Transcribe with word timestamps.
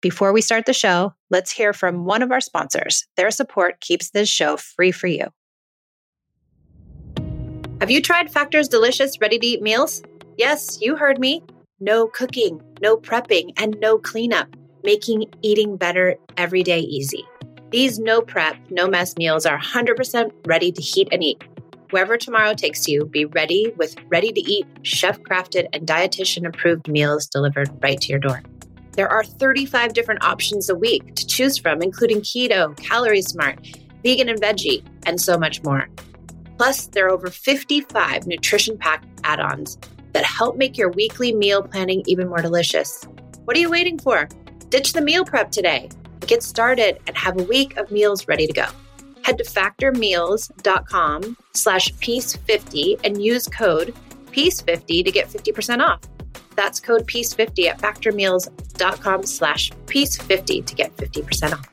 Before 0.00 0.32
we 0.32 0.42
start 0.42 0.66
the 0.66 0.72
show, 0.72 1.12
let's 1.28 1.50
hear 1.50 1.72
from 1.72 2.04
one 2.04 2.22
of 2.22 2.30
our 2.30 2.40
sponsors. 2.40 3.04
Their 3.16 3.32
support 3.32 3.80
keeps 3.80 4.10
this 4.10 4.28
show 4.28 4.56
free 4.56 4.92
for 4.92 5.08
you. 5.08 5.26
Have 7.80 7.90
you 7.90 8.00
tried 8.00 8.30
Factor's 8.30 8.68
delicious 8.68 9.20
ready 9.20 9.40
to 9.40 9.46
eat 9.46 9.62
meals? 9.62 10.02
Yes, 10.36 10.78
you 10.80 10.94
heard 10.94 11.18
me. 11.18 11.42
No 11.80 12.06
cooking, 12.06 12.60
no 12.80 12.96
prepping, 12.96 13.52
and 13.56 13.76
no 13.80 13.98
cleanup, 13.98 14.48
making 14.84 15.24
eating 15.42 15.76
better 15.76 16.14
every 16.36 16.62
day 16.62 16.78
easy. 16.80 17.24
These 17.70 17.98
no 17.98 18.20
prep, 18.20 18.56
no 18.70 18.86
mess 18.86 19.16
meals 19.16 19.46
are 19.46 19.58
100% 19.58 20.30
ready 20.46 20.70
to 20.70 20.80
heat 20.80 21.08
and 21.10 21.24
eat. 21.24 21.42
Wherever 21.90 22.16
tomorrow 22.16 22.54
takes 22.54 22.86
you, 22.86 23.04
be 23.04 23.24
ready 23.24 23.72
with 23.76 23.96
ready 24.08 24.32
to 24.32 24.40
eat, 24.40 24.66
chef 24.82 25.20
crafted, 25.22 25.66
and 25.72 25.88
dietitian 25.88 26.46
approved 26.46 26.86
meals 26.86 27.26
delivered 27.26 27.70
right 27.82 28.00
to 28.00 28.08
your 28.08 28.20
door. 28.20 28.42
There 28.98 29.08
are 29.08 29.22
35 29.22 29.92
different 29.92 30.24
options 30.24 30.68
a 30.68 30.74
week 30.74 31.14
to 31.14 31.24
choose 31.24 31.56
from, 31.56 31.82
including 31.82 32.20
keto, 32.20 32.76
calorie 32.78 33.22
smart, 33.22 33.64
vegan 34.02 34.28
and 34.28 34.40
veggie, 34.42 34.84
and 35.06 35.20
so 35.20 35.38
much 35.38 35.62
more. 35.62 35.88
Plus, 36.56 36.88
there 36.88 37.06
are 37.06 37.10
over 37.10 37.30
55 37.30 38.26
nutrition 38.26 38.76
packed 38.76 39.06
add 39.22 39.38
ons 39.38 39.78
that 40.14 40.24
help 40.24 40.56
make 40.56 40.76
your 40.76 40.90
weekly 40.90 41.32
meal 41.32 41.62
planning 41.62 42.02
even 42.06 42.26
more 42.26 42.42
delicious. 42.42 43.04
What 43.44 43.56
are 43.56 43.60
you 43.60 43.70
waiting 43.70 44.00
for? 44.00 44.28
Ditch 44.68 44.92
the 44.94 45.00
meal 45.00 45.24
prep 45.24 45.52
today. 45.52 45.90
Get 46.26 46.42
started 46.42 46.98
and 47.06 47.16
have 47.16 47.38
a 47.38 47.44
week 47.44 47.76
of 47.76 47.92
meals 47.92 48.26
ready 48.26 48.48
to 48.48 48.52
go. 48.52 48.66
Head 49.22 49.38
to 49.38 49.44
factormeals.com 49.44 51.36
slash 51.54 51.94
peace50 51.94 53.00
and 53.04 53.22
use 53.22 53.46
code 53.46 53.94
peace50 54.32 55.04
to 55.04 55.12
get 55.12 55.28
50% 55.28 55.86
off. 55.86 56.00
That's 56.58 56.80
code 56.80 57.06
peace50 57.06 57.68
at 57.68 57.78
factormeals.com 57.78 59.26
slash 59.26 59.70
peace50 59.86 60.66
to 60.66 60.74
get 60.74 60.96
50% 60.96 61.52
off. 61.52 61.68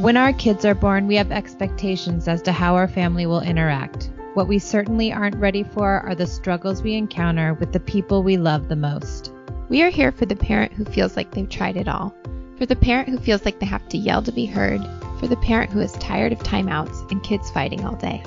When 0.00 0.16
our 0.16 0.32
kids 0.32 0.64
are 0.64 0.74
born, 0.74 1.06
we 1.06 1.16
have 1.16 1.30
expectations 1.30 2.28
as 2.28 2.40
to 2.42 2.52
how 2.52 2.76
our 2.76 2.88
family 2.88 3.26
will 3.26 3.42
interact. 3.42 4.10
What 4.32 4.48
we 4.48 4.58
certainly 4.58 5.12
aren't 5.12 5.36
ready 5.36 5.62
for 5.62 6.00
are 6.00 6.14
the 6.14 6.26
struggles 6.26 6.82
we 6.82 6.94
encounter 6.94 7.52
with 7.52 7.74
the 7.74 7.80
people 7.80 8.22
we 8.22 8.38
love 8.38 8.70
the 8.70 8.76
most. 8.76 9.34
We 9.68 9.82
are 9.82 9.90
here 9.90 10.12
for 10.12 10.24
the 10.24 10.34
parent 10.34 10.72
who 10.72 10.86
feels 10.86 11.14
like 11.14 11.32
they've 11.32 11.46
tried 11.46 11.76
it 11.76 11.88
all, 11.88 12.14
for 12.56 12.64
the 12.64 12.74
parent 12.74 13.10
who 13.10 13.18
feels 13.18 13.44
like 13.44 13.60
they 13.60 13.66
have 13.66 13.86
to 13.90 13.98
yell 13.98 14.22
to 14.22 14.32
be 14.32 14.46
heard, 14.46 14.80
for 15.22 15.28
the 15.28 15.36
parent 15.36 15.70
who 15.70 15.78
is 15.78 15.92
tired 15.92 16.32
of 16.32 16.40
timeouts 16.40 17.08
and 17.12 17.22
kids 17.22 17.48
fighting 17.48 17.84
all 17.84 17.94
day. 17.94 18.20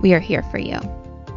We 0.00 0.14
are 0.14 0.20
here 0.20 0.42
for 0.44 0.56
you. 0.56 0.80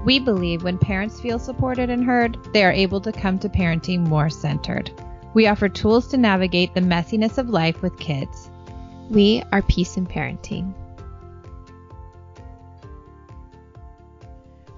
We 0.06 0.18
believe 0.18 0.64
when 0.64 0.78
parents 0.78 1.20
feel 1.20 1.40
supported 1.40 1.90
and 1.90 2.06
heard, 2.06 2.38
they 2.54 2.64
are 2.64 2.72
able 2.72 3.02
to 3.02 3.12
come 3.12 3.38
to 3.40 3.50
parenting 3.50 4.08
more 4.08 4.30
centered. 4.30 4.92
We 5.34 5.48
offer 5.48 5.68
tools 5.68 6.08
to 6.08 6.18
navigate 6.18 6.74
the 6.74 6.80
messiness 6.80 7.38
of 7.38 7.50
life 7.50 7.81
with 7.81 8.00
kids. 8.00 8.50
We 9.09 9.44
are 9.52 9.62
Peace 9.64 9.98
in 9.98 10.08
Parenting. 10.08 10.74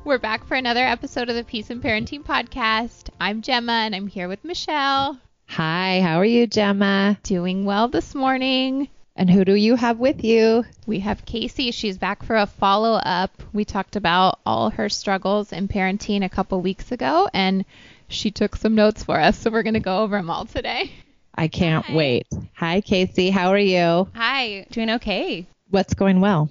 We're 0.05 0.17
back 0.17 0.43
for 0.43 0.55
another 0.55 0.83
episode 0.83 1.29
of 1.29 1.35
the 1.35 1.43
Peace 1.43 1.69
in 1.69 1.81
Parenting 1.81 2.23
podcast. 2.23 3.09
I'm 3.21 3.43
Gemma 3.43 3.73
and 3.73 3.93
I'm 3.93 4.07
here 4.07 4.27
with 4.27 4.43
Michelle. 4.43 5.19
Hi, 5.49 6.01
how 6.01 6.19
are 6.19 6.25
you, 6.25 6.47
Gemma? 6.47 7.19
Doing 7.21 7.63
well 7.63 7.89
this 7.89 8.15
morning. 8.15 8.89
And 9.17 9.29
who 9.29 9.45
do 9.45 9.55
you 9.55 9.75
have 9.77 9.97
with 9.97 10.23
you? 10.25 10.65
We 10.85 10.99
have 10.99 11.25
Casey. 11.25 11.71
She's 11.71 11.97
back 11.97 12.23
for 12.23 12.35
a 12.35 12.45
follow 12.45 12.93
up. 12.93 13.31
We 13.53 13.63
talked 13.63 13.95
about 13.95 14.39
all 14.45 14.71
her 14.71 14.89
struggles 14.89 15.53
in 15.53 15.69
parenting 15.69 16.23
a 16.23 16.29
couple 16.29 16.59
weeks 16.61 16.91
ago, 16.91 17.29
and 17.33 17.63
she 18.09 18.29
took 18.29 18.57
some 18.57 18.75
notes 18.75 19.03
for 19.03 19.17
us. 19.17 19.37
So 19.37 19.49
we're 19.49 19.63
going 19.63 19.75
to 19.75 19.79
go 19.79 19.99
over 19.99 20.17
them 20.17 20.29
all 20.29 20.45
today. 20.45 20.91
I 21.33 21.47
can't 21.47 21.85
Hi. 21.85 21.95
wait. 21.95 22.27
Hi, 22.55 22.81
Casey. 22.81 23.29
How 23.29 23.51
are 23.51 23.57
you? 23.57 24.09
Hi. 24.15 24.65
Doing 24.71 24.89
okay. 24.91 25.47
What's 25.69 25.93
going 25.93 26.19
well? 26.19 26.49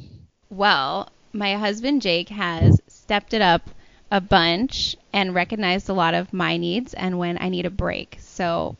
Well, 0.48 1.10
my 1.34 1.56
husband 1.56 2.00
Jake 2.00 2.30
has 2.30 2.80
stepped 2.88 3.34
it 3.34 3.42
up 3.42 3.68
a 4.10 4.20
bunch 4.20 4.96
and 5.12 5.34
recognized 5.34 5.88
a 5.90 5.94
lot 5.94 6.14
of 6.14 6.32
my 6.32 6.56
needs 6.56 6.94
and 6.94 7.18
when 7.18 7.36
I 7.40 7.50
need 7.50 7.66
a 7.66 7.70
break. 7.70 8.16
So 8.20 8.76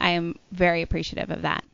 I 0.00 0.10
am 0.10 0.38
very 0.50 0.82
appreciative 0.82 1.30
of 1.30 1.42
that. 1.42 1.64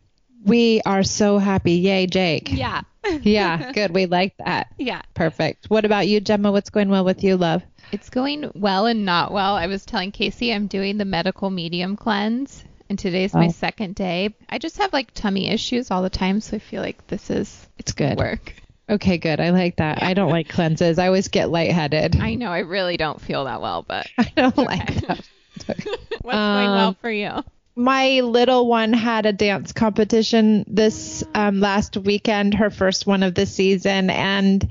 We 0.44 0.82
are 0.84 1.02
so 1.02 1.38
happy. 1.38 1.72
Yay, 1.72 2.06
Jake. 2.06 2.52
Yeah. 2.52 2.82
yeah, 3.22 3.72
good. 3.72 3.94
We 3.94 4.06
like 4.06 4.36
that. 4.38 4.68
Yeah. 4.78 5.02
Perfect. 5.14 5.66
What 5.68 5.84
about 5.84 6.06
you, 6.06 6.20
Gemma? 6.20 6.52
What's 6.52 6.70
going 6.70 6.88
well 6.88 7.04
with 7.04 7.24
you, 7.24 7.36
love? 7.36 7.62
It's 7.92 8.10
going 8.10 8.50
well 8.54 8.86
and 8.86 9.04
not 9.04 9.32
well. 9.32 9.56
I 9.56 9.66
was 9.66 9.84
telling 9.84 10.12
Casey 10.12 10.52
I'm 10.52 10.66
doing 10.66 10.96
the 10.96 11.04
medical 11.04 11.50
medium 11.50 11.96
cleanse, 11.96 12.64
and 12.88 12.98
today's 12.98 13.34
oh. 13.34 13.38
my 13.38 13.48
second 13.48 13.94
day. 13.94 14.34
I 14.48 14.58
just 14.58 14.78
have 14.78 14.92
like 14.92 15.12
tummy 15.12 15.48
issues 15.48 15.90
all 15.90 16.02
the 16.02 16.10
time, 16.10 16.40
so 16.40 16.56
I 16.56 16.60
feel 16.60 16.82
like 16.82 17.06
this 17.06 17.30
is 17.30 17.68
it's 17.78 17.92
good 17.92 18.18
work. 18.18 18.54
Okay, 18.88 19.16
good. 19.16 19.40
I 19.40 19.50
like 19.50 19.76
that. 19.76 19.98
Yeah. 19.98 20.08
I 20.08 20.14
don't 20.14 20.30
like 20.30 20.48
cleanses. 20.48 20.98
I 20.98 21.06
always 21.06 21.28
get 21.28 21.50
lightheaded. 21.50 22.16
I 22.16 22.34
know. 22.34 22.50
I 22.50 22.60
really 22.60 22.96
don't 22.96 23.20
feel 23.20 23.44
that 23.44 23.62
well, 23.62 23.82
but 23.82 24.06
I 24.18 24.30
don't 24.36 24.58
okay. 24.58 24.64
like 24.64 24.94
that. 25.06 25.24
What's 26.20 26.36
um, 26.36 26.64
going 26.64 26.70
well 26.70 26.96
for 27.00 27.10
you? 27.10 27.44
My 27.76 28.20
little 28.20 28.68
one 28.68 28.92
had 28.92 29.26
a 29.26 29.32
dance 29.32 29.72
competition 29.72 30.64
this 30.68 31.24
um, 31.34 31.60
last 31.60 31.96
weekend, 31.96 32.54
her 32.54 32.70
first 32.70 33.06
one 33.06 33.22
of 33.22 33.34
the 33.34 33.46
season, 33.46 34.10
and 34.10 34.68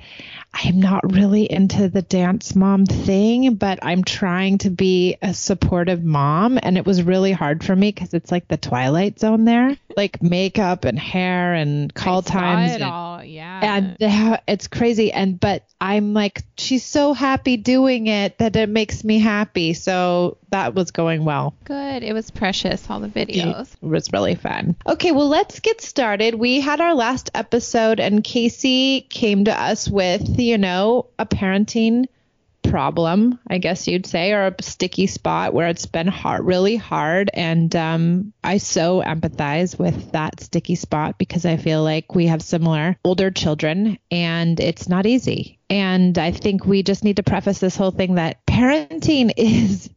I'm 0.54 0.80
not 0.80 1.12
really 1.12 1.52
into 1.52 1.90
the 1.90 2.04
dance 2.04 2.56
mom 2.56 2.86
thing, 2.86 3.56
but 3.56 3.80
I'm 3.82 4.04
trying 4.04 4.60
to 4.60 4.70
be 4.70 5.18
a 5.22 5.34
supportive 5.34 6.04
mom. 6.04 6.60
And 6.62 6.78
it 6.78 6.86
was 6.86 7.02
really 7.02 7.32
hard 7.32 7.64
for 7.64 7.76
me 7.76 7.92
because 7.92 8.14
it's 8.14 8.32
like 8.32 8.48
the 8.48 8.58
twilight 8.58 9.20
zone 9.20 9.46
there, 9.46 9.76
like 9.98 10.22
makeup 10.22 10.86
and 10.86 11.00
hair 11.00 11.56
and 11.56 11.92
call 11.94 12.20
I 12.20 12.22
times. 12.22 12.72
Saw 12.72 12.76
it 12.76 12.82
and, 12.82 12.84
all, 12.84 13.24
yeah. 13.24 13.78
And 13.78 14.42
it's 14.48 14.68
crazy. 14.68 15.12
And, 15.12 15.40
but 15.40 15.66
I'm 15.82 16.14
like, 16.14 16.44
she's 16.58 16.86
so 16.86 17.14
happy 17.14 17.58
doing 17.58 18.08
it 18.08 18.38
that 18.38 18.56
it 18.56 18.70
makes 18.70 19.04
me 19.04 19.20
happy. 19.20 19.74
So 19.74 20.38
that 20.50 20.76
was 20.76 20.92
going 20.92 21.26
well. 21.26 21.56
Good. 21.64 22.04
It 22.04 22.14
was 22.14 22.30
precious, 22.30 22.88
all 22.90 23.00
the 23.00 23.08
videos. 23.08 23.74
It 23.82 23.86
was 23.86 24.14
really 24.14 24.36
fun. 24.36 24.76
Okay, 24.86 25.12
well, 25.12 25.28
let's 25.28 25.60
get 25.60 25.82
started. 25.82 26.36
We 26.36 26.62
had 26.62 26.80
our 26.80 26.94
last 26.94 27.32
episode, 27.34 28.00
and 28.00 28.24
Casey 28.24 29.02
came 29.02 29.46
to 29.46 29.60
us 29.60 29.90
with, 29.90 30.38
you 30.44 30.58
know, 30.58 31.08
a 31.18 31.26
parenting 31.26 32.06
problem, 32.64 33.38
I 33.48 33.60
guess 33.60 33.88
you'd 33.88 34.06
say, 34.06 34.32
or 34.32 34.48
a 34.48 34.64
sticky 34.64 35.08
spot 35.08 35.54
where 35.54 35.68
it's 35.68 35.86
been 35.86 36.08
hard, 36.08 36.46
really 36.46 36.76
hard. 36.76 37.30
And 37.34 37.74
um, 37.76 38.34
I 38.44 38.58
so 38.58 39.02
empathize 39.02 39.78
with 39.78 40.14
that 40.14 40.40
sticky 40.40 40.76
spot 40.76 41.18
because 41.18 41.46
I 41.46 41.58
feel 41.58 41.84
like 41.84 42.16
we 42.16 42.28
have 42.28 42.42
similar 42.42 42.98
older 43.04 43.30
children 43.30 44.00
and 44.10 44.60
it's 44.60 44.90
not 44.90 45.06
easy. 45.06 45.60
And 45.70 46.18
I 46.18 46.32
think 46.32 46.66
we 46.66 46.84
just 46.84 47.04
need 47.04 47.18
to 47.18 47.24
preface 47.24 47.60
this 47.60 47.76
whole 47.76 47.92
thing 47.92 48.16
that 48.16 48.46
parenting 48.46 49.32
is 49.38 49.90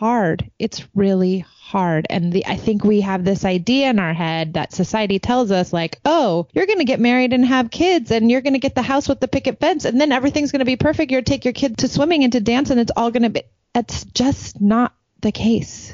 hard. 0.00 0.50
It's 0.58 0.88
really 0.94 1.40
hard. 1.40 2.06
And 2.08 2.32
the, 2.32 2.46
I 2.46 2.56
think 2.56 2.84
we 2.84 3.02
have 3.02 3.22
this 3.22 3.44
idea 3.44 3.90
in 3.90 3.98
our 3.98 4.14
head 4.14 4.54
that 4.54 4.72
society 4.72 5.18
tells 5.18 5.50
us, 5.50 5.74
like, 5.74 6.00
oh, 6.06 6.48
you're 6.54 6.64
going 6.64 6.78
to 6.78 6.86
get 6.86 7.00
married 7.00 7.34
and 7.34 7.44
have 7.44 7.70
kids 7.70 8.10
and 8.10 8.30
you're 8.30 8.40
going 8.40 8.54
to 8.54 8.58
get 8.58 8.74
the 8.74 8.80
house 8.80 9.10
with 9.10 9.20
the 9.20 9.28
picket 9.28 9.60
fence 9.60 9.84
and 9.84 10.00
then 10.00 10.10
everything's 10.10 10.52
going 10.52 10.60
to 10.60 10.64
be 10.64 10.76
perfect. 10.76 11.12
You're 11.12 11.20
take 11.20 11.44
your 11.44 11.52
kid 11.52 11.76
to 11.78 11.88
swimming 11.88 12.24
and 12.24 12.32
to 12.32 12.40
dance 12.40 12.70
and 12.70 12.80
it's 12.80 12.92
all 12.96 13.10
going 13.10 13.24
to 13.24 13.30
be. 13.30 13.42
It's 13.74 14.04
just 14.04 14.58
not 14.58 14.94
the 15.20 15.32
case. 15.32 15.92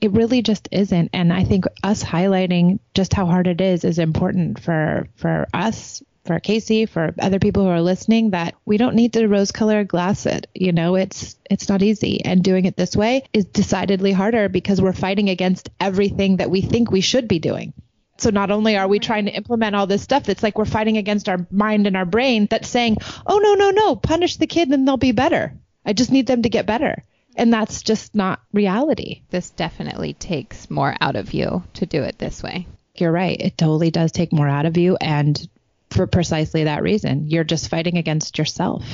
It 0.00 0.12
really 0.12 0.40
just 0.40 0.68
isn't. 0.70 1.10
And 1.12 1.32
I 1.32 1.42
think 1.42 1.64
us 1.82 2.04
highlighting 2.04 2.78
just 2.94 3.12
how 3.12 3.26
hard 3.26 3.48
it 3.48 3.60
is 3.60 3.82
is 3.82 3.98
important 3.98 4.60
for 4.60 5.08
for 5.16 5.48
us 5.52 6.00
for 6.28 6.38
Casey, 6.38 6.86
for 6.86 7.14
other 7.18 7.38
people 7.38 7.64
who 7.64 7.70
are 7.70 7.80
listening, 7.80 8.30
that 8.30 8.54
we 8.64 8.76
don't 8.76 8.94
need 8.94 9.14
to 9.14 9.26
rose 9.26 9.50
colored 9.50 9.88
glass 9.88 10.26
it. 10.26 10.46
You 10.54 10.72
know, 10.72 10.94
it's 10.94 11.36
it's 11.50 11.68
not 11.68 11.82
easy. 11.82 12.24
And 12.24 12.44
doing 12.44 12.66
it 12.66 12.76
this 12.76 12.94
way 12.94 13.24
is 13.32 13.46
decidedly 13.46 14.12
harder 14.12 14.48
because 14.48 14.80
we're 14.80 14.92
fighting 14.92 15.30
against 15.30 15.70
everything 15.80 16.36
that 16.36 16.50
we 16.50 16.60
think 16.60 16.90
we 16.90 17.00
should 17.00 17.26
be 17.26 17.38
doing. 17.38 17.72
So 18.18 18.30
not 18.30 18.50
only 18.50 18.76
are 18.76 18.86
we 18.86 18.98
trying 18.98 19.24
to 19.24 19.32
implement 19.32 19.74
all 19.74 19.86
this 19.86 20.02
stuff, 20.02 20.28
it's 20.28 20.42
like 20.42 20.58
we're 20.58 20.64
fighting 20.66 20.98
against 20.98 21.28
our 21.28 21.46
mind 21.50 21.86
and 21.86 21.96
our 21.96 22.04
brain 22.04 22.46
that's 22.50 22.68
saying, 22.68 22.98
oh 23.26 23.38
no, 23.38 23.54
no, 23.54 23.70
no, 23.70 23.96
punish 23.96 24.36
the 24.36 24.46
kid 24.46 24.68
and 24.68 24.86
they'll 24.86 24.96
be 24.96 25.12
better. 25.12 25.54
I 25.86 25.94
just 25.94 26.10
need 26.10 26.26
them 26.26 26.42
to 26.42 26.48
get 26.48 26.66
better. 26.66 27.04
And 27.36 27.52
that's 27.52 27.82
just 27.82 28.14
not 28.14 28.40
reality. 28.52 29.22
This 29.30 29.50
definitely 29.50 30.12
takes 30.12 30.68
more 30.68 30.94
out 31.00 31.16
of 31.16 31.32
you 31.32 31.62
to 31.74 31.86
do 31.86 32.02
it 32.02 32.18
this 32.18 32.42
way. 32.42 32.66
You're 32.96 33.12
right. 33.12 33.40
It 33.40 33.56
totally 33.56 33.90
does 33.92 34.12
take 34.12 34.32
more 34.32 34.48
out 34.48 34.66
of 34.66 34.76
you. 34.76 34.98
And 35.00 35.48
for 35.90 36.06
precisely 36.06 36.64
that 36.64 36.82
reason. 36.82 37.26
You're 37.26 37.44
just 37.44 37.68
fighting 37.70 37.96
against 37.96 38.38
yourself. 38.38 38.84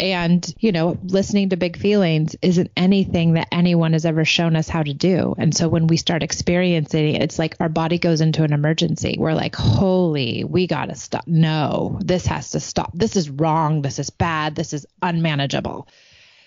And, 0.00 0.46
you 0.60 0.70
know, 0.70 0.96
listening 1.02 1.48
to 1.48 1.56
big 1.56 1.76
feelings 1.76 2.36
isn't 2.40 2.70
anything 2.76 3.32
that 3.32 3.48
anyone 3.50 3.94
has 3.94 4.06
ever 4.06 4.24
shown 4.24 4.54
us 4.54 4.68
how 4.68 4.82
to 4.82 4.94
do. 4.94 5.34
And 5.36 5.52
so 5.54 5.68
when 5.68 5.88
we 5.88 5.96
start 5.96 6.22
experiencing 6.22 7.16
it, 7.16 7.22
it's 7.22 7.38
like 7.38 7.56
our 7.58 7.68
body 7.68 7.98
goes 7.98 8.20
into 8.20 8.44
an 8.44 8.52
emergency. 8.52 9.16
We're 9.18 9.34
like, 9.34 9.56
holy, 9.56 10.44
we 10.44 10.68
got 10.68 10.86
to 10.86 10.94
stop. 10.94 11.26
No, 11.26 11.98
this 12.00 12.26
has 12.26 12.50
to 12.50 12.60
stop. 12.60 12.92
This 12.94 13.16
is 13.16 13.28
wrong. 13.28 13.82
This 13.82 13.98
is 13.98 14.10
bad. 14.10 14.54
This 14.54 14.72
is 14.72 14.86
unmanageable. 15.02 15.88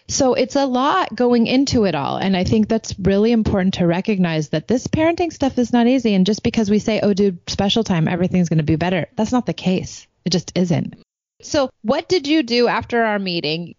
So 0.08 0.34
it's 0.34 0.56
a 0.56 0.66
lot 0.66 1.16
going 1.16 1.48
into 1.48 1.86
it 1.86 1.96
all. 1.96 2.18
And 2.18 2.36
I 2.36 2.44
think 2.44 2.68
that's 2.68 2.98
really 3.00 3.32
important 3.32 3.76
to 3.76 3.88
recognize 3.88 4.50
that 4.50 4.68
this 4.68 4.88
parenting 4.88 5.32
stuff 5.32 5.58
is 5.58 5.72
not 5.72 5.88
easy. 5.88 6.14
And 6.14 6.26
just 6.26 6.44
because 6.44 6.70
we 6.70 6.80
say, 6.80 7.00
oh, 7.02 7.14
dude, 7.14 7.40
special 7.50 7.84
time, 7.84 8.08
everything's 8.08 8.50
going 8.50 8.58
to 8.58 8.64
be 8.64 8.76
better, 8.76 9.08
that's 9.16 9.32
not 9.32 9.46
the 9.46 9.54
case. 9.54 10.08
It 10.26 10.32
just 10.32 10.52
isn't. 10.56 10.96
So, 11.42 11.70
what 11.82 12.08
did 12.08 12.28
you 12.28 12.44
do 12.44 12.68
after 12.68 13.04
our 13.04 13.18
meeting? 13.18 13.76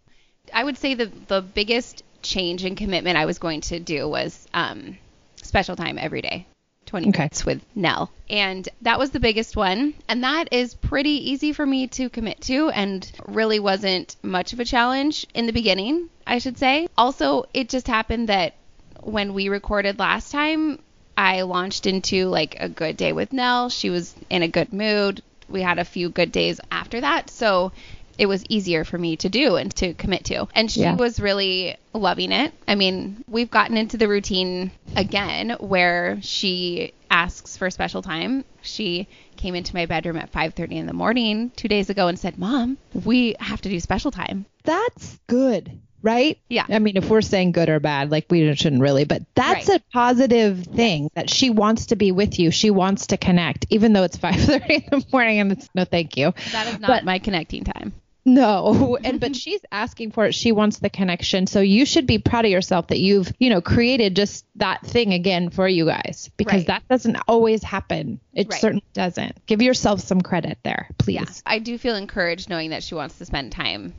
I 0.52 0.64
would 0.64 0.76
say 0.78 0.94
the 0.94 1.06
the 1.28 1.40
biggest 1.40 2.02
change 2.22 2.64
in 2.64 2.76
commitment 2.76 3.16
I 3.16 3.26
was 3.26 3.38
going 3.38 3.60
to 3.62 3.78
do 3.78 4.08
was 4.08 4.48
um, 4.52 4.98
special 5.36 5.76
time 5.76 5.98
every 5.98 6.22
day. 6.22 6.46
20 6.92 7.08
Okay. 7.08 7.18
minutes 7.20 7.46
with 7.46 7.62
Nell. 7.74 8.10
And 8.28 8.68
that 8.82 8.98
was 8.98 9.12
the 9.12 9.18
biggest 9.18 9.56
one. 9.56 9.94
And 10.08 10.24
that 10.24 10.52
is 10.52 10.74
pretty 10.74 11.30
easy 11.30 11.54
for 11.54 11.64
me 11.64 11.86
to 11.86 12.10
commit 12.10 12.42
to 12.42 12.68
and 12.68 13.10
really 13.26 13.58
wasn't 13.58 14.14
much 14.22 14.52
of 14.52 14.60
a 14.60 14.64
challenge 14.66 15.26
in 15.32 15.46
the 15.46 15.54
beginning, 15.54 16.10
I 16.26 16.36
should 16.36 16.58
say. 16.58 16.88
Also, 16.98 17.46
it 17.54 17.70
just 17.70 17.86
happened 17.88 18.28
that 18.28 18.52
when 19.00 19.32
we 19.32 19.48
recorded 19.48 19.98
last 19.98 20.32
time, 20.32 20.80
I 21.16 21.42
launched 21.42 21.86
into 21.86 22.26
like 22.28 22.56
a 22.60 22.68
good 22.68 22.98
day 22.98 23.14
with 23.14 23.32
Nell. 23.32 23.70
She 23.70 23.88
was 23.88 24.14
in 24.28 24.42
a 24.42 24.48
good 24.48 24.70
mood. 24.70 25.22
We 25.48 25.62
had 25.62 25.78
a 25.78 25.86
few 25.86 26.10
good 26.10 26.30
days 26.30 26.60
after 26.70 27.00
that. 27.00 27.30
So 27.30 27.72
it 28.18 28.26
was 28.26 28.44
easier 28.48 28.84
for 28.84 28.98
me 28.98 29.16
to 29.16 29.28
do 29.28 29.56
and 29.56 29.74
to 29.76 29.94
commit 29.94 30.24
to. 30.26 30.46
And 30.54 30.70
she 30.70 30.80
Yeah. 30.80 30.94
was 30.96 31.18
really 31.20 31.76
loving 31.92 32.32
it. 32.32 32.52
I 32.68 32.74
mean, 32.74 33.24
we've 33.28 33.50
gotten 33.50 33.76
into 33.76 33.96
the 33.96 34.08
routine 34.08 34.70
again 34.96 35.56
where 35.60 36.18
she 36.22 36.92
asks 37.10 37.56
for 37.56 37.70
special 37.70 38.02
time. 38.02 38.44
She 38.62 39.08
came 39.36 39.54
into 39.54 39.74
my 39.74 39.86
bedroom 39.86 40.16
at 40.16 40.30
5:30 40.32 40.76
in 40.76 40.86
the 40.86 40.92
morning 40.92 41.50
2 41.56 41.68
days 41.68 41.90
ago 41.90 42.08
and 42.08 42.18
said, 42.18 42.38
"Mom, 42.38 42.78
we 43.04 43.34
have 43.40 43.60
to 43.62 43.68
do 43.68 43.80
special 43.80 44.10
time." 44.10 44.46
That's 44.64 45.18
good, 45.26 45.70
right? 46.02 46.38
Yeah. 46.48 46.64
I 46.68 46.78
mean, 46.78 46.96
if 46.96 47.08
we're 47.10 47.20
saying 47.22 47.52
good 47.52 47.68
or 47.68 47.80
bad, 47.80 48.10
like 48.10 48.26
we 48.30 48.54
shouldn't 48.54 48.80
really, 48.80 49.04
but 49.04 49.22
that's 49.34 49.68
Right. 49.68 49.78
a 49.80 49.82
positive 49.92 50.64
thing 50.64 51.10
that 51.14 51.28
she 51.28 51.50
wants 51.50 51.86
to 51.86 51.96
be 51.96 52.12
with 52.12 52.38
you. 52.38 52.50
She 52.50 52.70
wants 52.70 53.08
to 53.08 53.16
connect, 53.16 53.66
even 53.70 53.92
though 53.92 54.04
it's 54.04 54.16
5:30 54.18 54.76
in 54.92 55.00
the 55.00 55.06
morning 55.12 55.40
and 55.40 55.52
it's 55.52 55.68
no 55.74 55.84
thank 55.84 56.16
you. 56.16 56.32
That 56.52 56.66
is 56.68 56.78
not 56.78 56.88
But- 56.88 57.04
my 57.04 57.18
connecting 57.18 57.64
time. 57.64 57.92
No, 58.24 58.96
and 59.04 59.18
but 59.20 59.34
she's 59.34 59.60
asking 59.72 60.12
for 60.12 60.26
it. 60.26 60.34
She 60.34 60.52
wants 60.52 60.78
the 60.78 60.90
connection. 60.90 61.46
So 61.46 61.60
you 61.60 61.84
should 61.84 62.06
be 62.06 62.18
proud 62.18 62.44
of 62.44 62.50
yourself 62.50 62.88
that 62.88 62.98
you've, 63.00 63.32
you 63.38 63.50
know, 63.50 63.60
created 63.60 64.14
just 64.16 64.44
that 64.56 64.82
thing 64.86 65.12
again 65.12 65.50
for 65.50 65.66
you 65.66 65.86
guys 65.86 66.30
because 66.36 66.60
Right. 66.60 66.66
that 66.68 66.88
doesn't 66.88 67.16
always 67.26 67.62
happen. 67.62 68.20
It 68.32 68.48
Right. 68.50 68.60
certainly 68.60 68.84
doesn't. 68.92 69.44
Give 69.46 69.60
yourself 69.62 70.00
some 70.00 70.20
credit 70.20 70.58
there, 70.62 70.88
please. 70.98 71.14
Yeah. 71.14 71.24
I 71.52 71.58
do 71.58 71.78
feel 71.78 71.96
encouraged 71.96 72.48
knowing 72.48 72.70
that 72.70 72.82
she 72.82 72.94
wants 72.94 73.18
to 73.18 73.24
spend 73.24 73.52
time. 73.52 73.94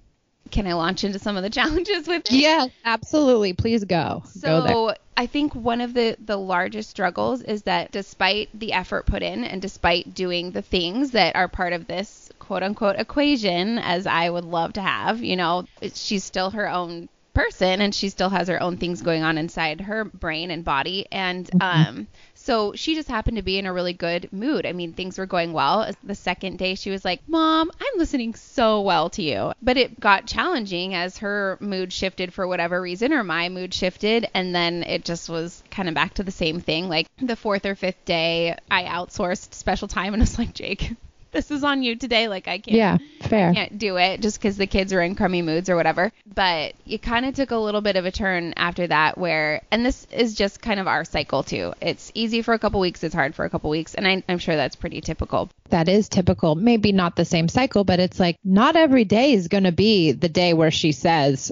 Can 0.52 0.68
I 0.68 0.74
launch 0.74 1.04
into 1.04 1.20
some 1.20 1.36
of 1.36 1.44
the 1.44 1.50
challenges 1.90 2.08
with 2.08 2.26
it? 2.26 2.32
Yes, 2.32 2.70
absolutely. 2.86 3.54
Please 3.54 3.84
go. 3.86 4.22
go. 4.24 4.30
So 4.30 4.96
I 5.18 5.26
think 5.26 5.54
one 5.56 5.82
of 5.82 5.94
the 5.94 6.16
the 6.24 6.38
largest 6.38 6.90
struggles 6.90 7.42
is 7.42 7.64
that 7.64 7.92
despite 7.92 8.50
the 8.58 8.74
effort 8.74 9.06
put 9.06 9.22
in 9.24 9.44
and 9.44 9.62
despite 9.62 10.14
doing 10.14 10.52
the 10.52 10.62
things 10.62 11.12
that 11.12 11.36
are 11.36 11.48
part 11.48 11.74
of 11.74 11.88
this 11.88 12.23
quote 12.44 12.64
unquote 12.64 12.98
equation, 12.98 13.80
as 13.80 14.06
I 14.06 14.30
would 14.30 14.46
love 14.46 14.74
to 14.74 14.82
have, 14.82 15.24
you 15.24 15.36
know, 15.36 15.66
she's 15.94 16.24
still 16.24 16.52
her 16.52 16.70
own 16.70 17.10
person 17.34 17.82
and 17.82 17.96
she 17.96 18.10
still 18.10 18.30
has 18.30 18.48
her 18.48 18.62
own 18.62 18.78
things 18.78 19.02
going 19.02 19.24
on 19.24 19.40
inside 19.40 19.82
her 19.82 20.06
brain 20.06 20.52
and 20.52 20.64
body 20.64 21.08
and 21.12 21.50
um 21.62 22.06
so 22.44 22.74
she 22.76 22.94
just 22.94 23.08
happened 23.08 23.38
to 23.38 23.42
be 23.42 23.58
in 23.58 23.66
a 23.66 23.72
really 23.72 23.94
good 23.94 24.28
mood. 24.34 24.66
I 24.66 24.74
mean, 24.74 24.92
things 24.92 25.18
were 25.18 25.26
going 25.26 25.54
well. 25.54 25.90
The 26.04 26.14
second 26.14 26.58
day, 26.58 26.76
she 26.76 26.90
was 26.90 27.06
like, 27.06 27.22
Mom, 27.26 27.72
I'm 27.80 27.98
listening 27.98 28.36
so 28.36 28.82
well 28.82 29.10
to 29.12 29.22
you. 29.22 29.54
But 29.62 29.78
it 29.78 29.98
got 29.98 30.28
challenging 30.28 30.94
as 30.94 31.20
her 31.20 31.58
mood 31.62 31.94
shifted 31.94 32.34
for 32.34 32.46
whatever 32.46 32.82
reason, 32.82 33.14
or 33.14 33.24
my 33.24 33.48
mood 33.48 33.74
shifted. 33.74 34.28
And 34.34 34.54
then 34.54 34.84
it 34.84 35.06
just 35.06 35.30
was 35.30 35.64
kind 35.72 35.88
of 35.88 35.96
back 35.96 36.16
to 36.16 36.24
the 36.24 36.32
same 36.32 36.60
thing. 36.60 36.90
Like 36.90 37.08
the 37.18 37.38
fourth 37.38 37.66
or 37.66 37.76
fifth 37.76 38.04
day, 38.04 38.58
I 38.70 38.84
outsourced 38.84 39.54
special 39.54 39.88
time 39.88 40.14
and 40.14 40.22
was 40.22 40.38
like, 40.38 40.54
Jake, 40.54 40.92
this 41.34 41.52
is 41.52 41.64
on 41.64 41.84
you 41.84 41.96
today. 41.98 42.28
Like, 42.30 42.48
I 42.48 42.60
can't 42.60 42.78
Yeah, 42.78 42.98
fair. 43.22 43.54
can't 43.54 43.78
do 43.78 43.98
it 43.98 44.22
just 44.22 44.40
because 44.40 44.56
the 44.56 44.68
kids 44.68 44.94
are 44.94 45.02
in 45.02 45.16
crummy 45.16 45.42
moods 45.42 45.70
or 45.70 45.76
whatever. 45.76 46.12
But 46.34 46.74
it 46.88 47.02
kind 47.02 47.26
of 47.26 47.36
took 47.36 47.52
a 47.52 47.58
little 47.58 47.82
bit 47.82 47.96
of 47.98 48.06
a 48.06 48.12
turn 48.12 48.54
after 48.56 48.88
that, 48.88 49.18
where, 49.18 49.62
and 49.72 49.86
this 49.86 50.08
is 50.12 50.36
just 50.36 50.62
kind 50.62 50.80
of 50.80 50.88
our 50.88 51.04
cycle 51.04 51.44
too. 51.44 51.74
It's 51.82 52.12
easy 52.14 52.42
for 52.42 52.54
a 52.54 52.60
couple 52.60 52.80
weeks, 52.80 53.04
it's 53.04 53.14
hard 53.16 53.36
for 53.36 53.44
a 53.46 53.50
couple 53.50 53.70
weeks, 53.70 53.94
and 53.96 54.08
I, 54.08 54.24
I'm 54.30 54.38
sure 54.40 54.56
that's 54.56 54.76
pretty 54.78 55.02
typical. 55.02 55.50
That 55.70 55.90
is 55.90 56.08
typical. 56.08 56.56
Maybe 56.56 56.92
not 56.92 57.16
the 57.16 57.26
same 57.26 57.48
cycle, 57.50 57.84
but 57.84 58.00
it's 58.00 58.20
like 58.20 58.38
not 58.44 58.76
every 58.76 59.06
day 59.06 59.34
is 59.34 59.48
going 59.48 59.64
to 59.64 59.72
be 59.72 60.12
the 60.12 60.30
day 60.30 60.54
where 60.54 60.72
she 60.72 60.92
says, 60.92 61.52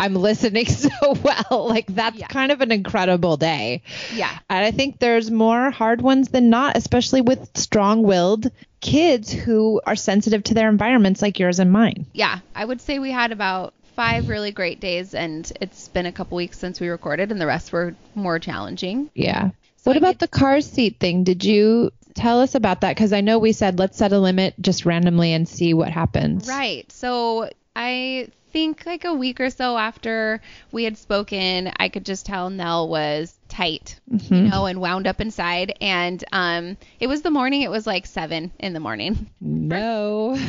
I'm 0.00 0.14
listening 0.14 0.66
so 0.66 0.90
well. 1.22 1.66
Like 1.68 1.86
that's 1.86 2.16
Yeah. 2.16 2.26
kind 2.26 2.50
of 2.52 2.60
an 2.60 2.72
incredible 2.72 3.36
day. 3.36 3.82
Yeah. 4.14 4.36
And 4.50 4.64
I 4.64 4.70
think 4.72 4.98
there's 4.98 5.30
more 5.30 5.70
hard 5.70 6.00
ones 6.00 6.28
than 6.28 6.50
not, 6.50 6.76
especially 6.76 7.20
with 7.20 7.48
strong 7.56 8.02
willed 8.02 8.50
kids 8.80 9.32
who 9.32 9.80
are 9.84 9.96
sensitive 9.96 10.42
to 10.44 10.54
their 10.54 10.68
environments 10.68 11.22
like 11.22 11.38
yours 11.38 11.58
and 11.58 11.72
mine. 11.72 12.06
Yeah. 12.12 12.40
I 12.54 12.64
would 12.64 12.80
say 12.80 12.98
we 12.98 13.10
had 13.10 13.32
about 13.32 13.74
five 13.96 14.28
really 14.28 14.52
great 14.52 14.78
days, 14.78 15.14
and 15.14 15.50
it's 15.60 15.88
been 15.88 16.06
a 16.06 16.12
couple 16.12 16.36
weeks 16.36 16.58
since 16.58 16.80
we 16.80 16.88
recorded, 16.88 17.32
and 17.32 17.40
the 17.40 17.46
rest 17.46 17.72
were 17.72 17.96
more 18.14 18.38
challenging. 18.38 19.10
Yeah. 19.14 19.50
So 19.78 19.90
what 19.90 19.96
I 19.96 19.98
about 19.98 20.18
the 20.18 20.28
car 20.28 20.60
seat 20.60 21.00
thing? 21.00 21.24
Did 21.24 21.44
you 21.44 21.90
tell 22.14 22.40
us 22.40 22.54
about 22.54 22.82
that? 22.82 22.94
Because 22.94 23.12
I 23.12 23.20
know 23.20 23.38
we 23.38 23.52
said 23.52 23.78
let's 23.78 23.98
set 23.98 24.12
a 24.12 24.18
limit 24.18 24.54
just 24.60 24.86
randomly 24.86 25.32
and 25.32 25.48
see 25.48 25.74
what 25.74 25.88
happens. 25.88 26.46
Right. 26.46 26.90
So 26.92 27.50
I 27.74 28.28
think 28.52 28.84
like 28.86 29.04
a 29.04 29.14
week 29.14 29.40
or 29.40 29.50
so 29.50 29.76
after 29.78 30.40
we 30.72 30.84
had 30.84 30.96
spoken, 30.98 31.70
I 31.78 31.88
could 31.88 32.04
just 32.04 32.26
tell 32.26 32.50
Nell 32.50 32.88
was 32.88 33.34
tight, 33.48 33.98
you 34.10 34.42
know, 34.42 34.66
and 34.66 34.80
wound 34.80 35.06
up 35.06 35.20
inside. 35.20 35.74
And 35.80 36.22
um, 36.32 36.76
it 37.00 37.06
was 37.06 37.22
the 37.22 37.30
morning. 37.30 37.62
It 37.62 37.70
was 37.70 37.86
like 37.86 38.06
seven 38.06 38.50
in 38.58 38.72
the 38.72 38.80
morning. 38.80 39.28
No. 39.40 40.38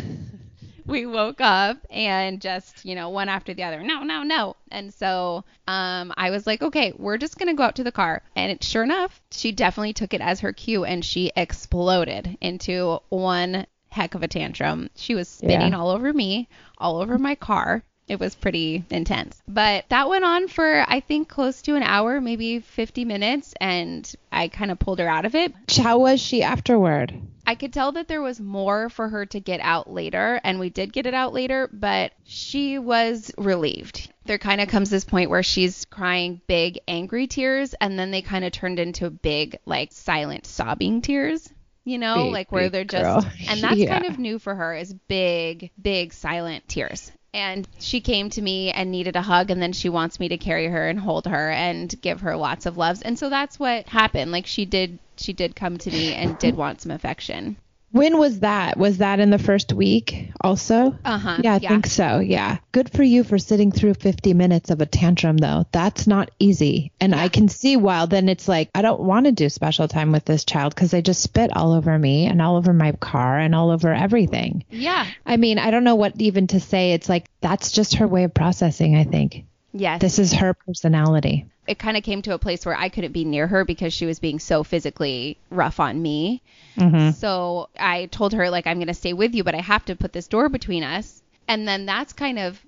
We 0.85 1.05
woke 1.05 1.39
up 1.39 1.77
and 1.91 2.41
just, 2.41 2.83
you 2.83 2.95
know, 2.95 3.09
one 3.09 3.29
after 3.29 3.53
the 3.53 3.61
other, 3.61 3.83
no, 3.83 4.01
no, 4.01 4.23
no. 4.23 4.55
And 4.71 4.91
so 4.91 5.43
um, 5.67 6.11
I 6.17 6.31
was 6.31 6.47
like, 6.47 6.63
okay, 6.63 6.93
we're 6.97 7.19
just 7.19 7.37
going 7.37 7.47
to 7.49 7.53
go 7.53 7.61
out 7.61 7.75
to 7.75 7.83
the 7.83 7.91
car. 7.91 8.23
And 8.35 8.51
it, 8.53 8.63
sure 8.63 8.81
enough, 8.81 9.21
she 9.29 9.51
definitely 9.51 9.93
took 9.93 10.15
it 10.15 10.21
as 10.21 10.39
her 10.39 10.51
cue 10.51 10.85
and 10.85 11.05
she 11.05 11.31
exploded 11.35 12.39
into 12.41 12.97
one 13.09 13.67
heck 13.89 14.15
of 14.15 14.23
a 14.23 14.27
tantrum. 14.27 14.89
She 14.95 15.13
was 15.13 15.27
spinning 15.27 15.73
Yeah. 15.73 15.77
all 15.77 15.91
over 15.91 16.11
me, 16.11 16.49
all 16.79 16.97
over 16.97 17.19
my 17.19 17.35
car. 17.35 17.83
It 18.09 18.19
was 18.19 18.33
pretty 18.35 18.83
intense. 18.89 19.39
But 19.47 19.85
that 19.89 20.09
went 20.09 20.25
on 20.25 20.47
for, 20.47 20.83
I 20.87 20.99
think, 20.99 21.29
close 21.29 21.61
to 21.63 21.75
an 21.75 21.83
hour, 21.83 22.19
maybe 22.19 22.59
50 22.59 23.05
minutes. 23.05 23.53
And 23.61 24.11
I 24.31 24.47
kind 24.47 24.71
of 24.71 24.79
pulled 24.79 24.97
her 24.99 25.07
out 25.07 25.25
of 25.25 25.35
it. 25.35 25.53
How 25.77 25.99
was 25.99 26.19
she 26.19 26.41
afterward? 26.43 27.13
I 27.45 27.55
could 27.55 27.71
tell 27.71 27.91
that 27.93 28.07
there 28.07 28.21
was 28.21 28.39
more 28.39 28.89
for 28.89 29.07
her 29.09 29.25
to 29.27 29.39
get 29.39 29.59
out 29.61 29.89
later, 29.91 30.39
and 30.43 30.59
we 30.59 30.69
did 30.69 30.93
get 30.93 31.05
it 31.07 31.13
out 31.15 31.33
later, 31.33 31.67
but 31.73 32.11
she 32.23 32.77
was 32.77 33.31
relieved. 33.39 34.11
There 34.25 34.37
kind 34.37 34.61
of 34.61 34.67
comes 34.69 34.91
this 34.91 35.03
point 35.05 35.31
where 35.31 35.41
she's 35.41 35.85
crying 35.85 36.41
big, 36.45 36.79
angry 36.87 37.25
tears, 37.25 37.73
and 37.81 37.97
then 37.97 38.11
they 38.11 38.21
kind 38.21 38.45
of 38.45 38.51
turned 38.51 38.77
into 38.79 39.09
big, 39.09 39.57
like, 39.65 39.91
silent, 39.93 40.45
sobbing 40.45 41.01
tears. 41.01 41.49
You 41.85 41.97
know, 41.97 42.25
Big, 42.25 42.33
like 42.33 42.51
where 42.51 42.69
they're 42.69 42.83
just, 42.83 43.03
girl. 43.25 43.31
and 43.47 43.61
that's 43.63 43.75
Yeah. 43.77 43.97
kind 43.99 44.05
of 44.13 44.19
new 44.19 44.37
for 44.37 44.53
her 44.53 44.75
is 44.75 44.93
big, 44.93 45.71
big, 45.81 46.13
silent 46.13 46.67
tears. 46.67 47.11
And 47.33 47.67
she 47.79 48.01
came 48.01 48.29
to 48.31 48.41
me 48.41 48.71
and 48.71 48.91
needed 48.91 49.15
a 49.15 49.21
hug, 49.21 49.51
and 49.51 49.61
then 49.61 49.73
she 49.73 49.89
wants 49.89 50.19
me 50.19 50.29
to 50.29 50.37
carry 50.37 50.67
her 50.67 50.87
and 50.89 50.99
hold 50.99 51.25
her 51.27 51.51
and 51.51 51.93
give 52.01 52.21
her 52.21 52.35
lots 52.35 52.65
of 52.65 52.77
loves. 52.77 53.01
And 53.01 53.19
so 53.19 53.29
that's 53.29 53.59
what 53.59 53.87
happened. 53.87 54.31
Like 54.31 54.47
she 54.47 54.65
did, 54.65 54.99
she 55.17 55.33
did 55.33 55.55
come 55.55 55.77
to 55.77 55.91
me 55.91 56.15
and 56.15 56.37
did 56.37 56.55
want 56.55 56.81
some 56.81 56.91
affection. 56.91 57.57
When 57.91 58.19
was 58.19 58.41
that? 58.41 58.77
Was 58.77 58.99
that 58.99 59.19
in 59.19 59.31
the 59.31 59.39
first 59.39 59.73
week 59.73 60.31
also? 60.41 60.95
Uh-huh. 61.03 61.37
Yeah, 61.43 61.53
I 61.55 61.59
Yeah. 61.61 61.69
think 61.69 61.87
so. 61.87 62.19
Yeah. 62.19 62.57
Good 62.71 62.91
for 62.91 63.01
you 63.01 63.23
for 63.23 63.37
sitting 63.39 63.71
through 63.71 63.95
50 63.95 64.33
minutes 64.35 64.69
of 64.69 64.79
a 64.81 64.85
tantrum, 64.85 65.37
though. 65.37 65.65
That's 65.71 66.05
not 66.05 66.29
easy. 66.37 66.91
And 67.01 67.15
I 67.15 67.29
can 67.29 67.47
see 67.49 67.77
why 67.77 68.05
then 68.05 68.29
it's 68.29 68.47
like, 68.47 68.69
I 68.75 68.83
don't 68.83 69.01
want 69.01 69.25
to 69.25 69.31
do 69.31 69.49
special 69.49 69.87
time 69.87 70.11
with 70.11 70.25
this 70.25 70.45
child 70.45 70.75
because 70.75 70.91
they 70.91 71.01
just 71.01 71.21
spit 71.21 71.55
all 71.55 71.73
over 71.73 71.97
me 71.97 72.27
and 72.27 72.41
all 72.41 72.57
over 72.57 72.73
my 72.73 72.91
car 72.91 73.39
and 73.39 73.55
all 73.55 73.71
over 73.71 73.91
everything. 73.91 74.63
Yeah. 74.69 75.07
I 75.25 75.37
mean, 75.37 75.57
I 75.57 75.71
don't 75.71 75.83
know 75.83 75.95
what 75.95 76.13
even 76.21 76.47
to 76.47 76.59
say. 76.59 76.93
It's 76.93 77.09
like, 77.09 77.25
that's 77.41 77.71
just 77.71 77.95
her 77.95 78.07
way 78.07 78.23
of 78.23 78.33
processing, 78.33 78.95
I 78.95 79.03
think. 79.03 79.45
Yes. 79.73 80.01
This 80.01 80.19
is 80.19 80.33
her 80.33 80.53
personality. 80.53 81.45
It 81.69 81.77
kind 81.77 81.95
of 81.95 82.01
came 82.01 82.23
to 82.23 82.33
a 82.33 82.39
place 82.39 82.65
where 82.65 82.75
I 82.75 82.89
couldn't 82.89 83.11
be 83.11 83.25
near 83.25 83.45
her 83.45 83.63
because 83.63 83.93
she 83.93 84.07
was 84.07 84.17
being 84.17 84.39
so 84.39 84.63
physically 84.63 85.37
rough 85.51 85.79
on 85.79 86.01
me. 86.01 86.41
Mm-hmm. 86.75 87.11
So 87.11 87.69
I 87.79 88.07
told 88.07 88.33
her 88.33 88.49
like 88.49 88.65
I'm 88.65 88.77
going 88.77 88.87
to 88.87 88.95
stay 88.95 89.13
with 89.13 89.35
you, 89.35 89.43
but 89.43 89.53
I 89.53 89.61
have 89.61 89.85
to 89.85 89.95
put 89.95 90.11
this 90.11 90.27
door 90.27 90.49
between 90.49 90.83
us. 90.83 91.21
And 91.47 91.67
then 91.67 91.85
that's 91.85 92.11
kind 92.11 92.39
of 92.39 92.59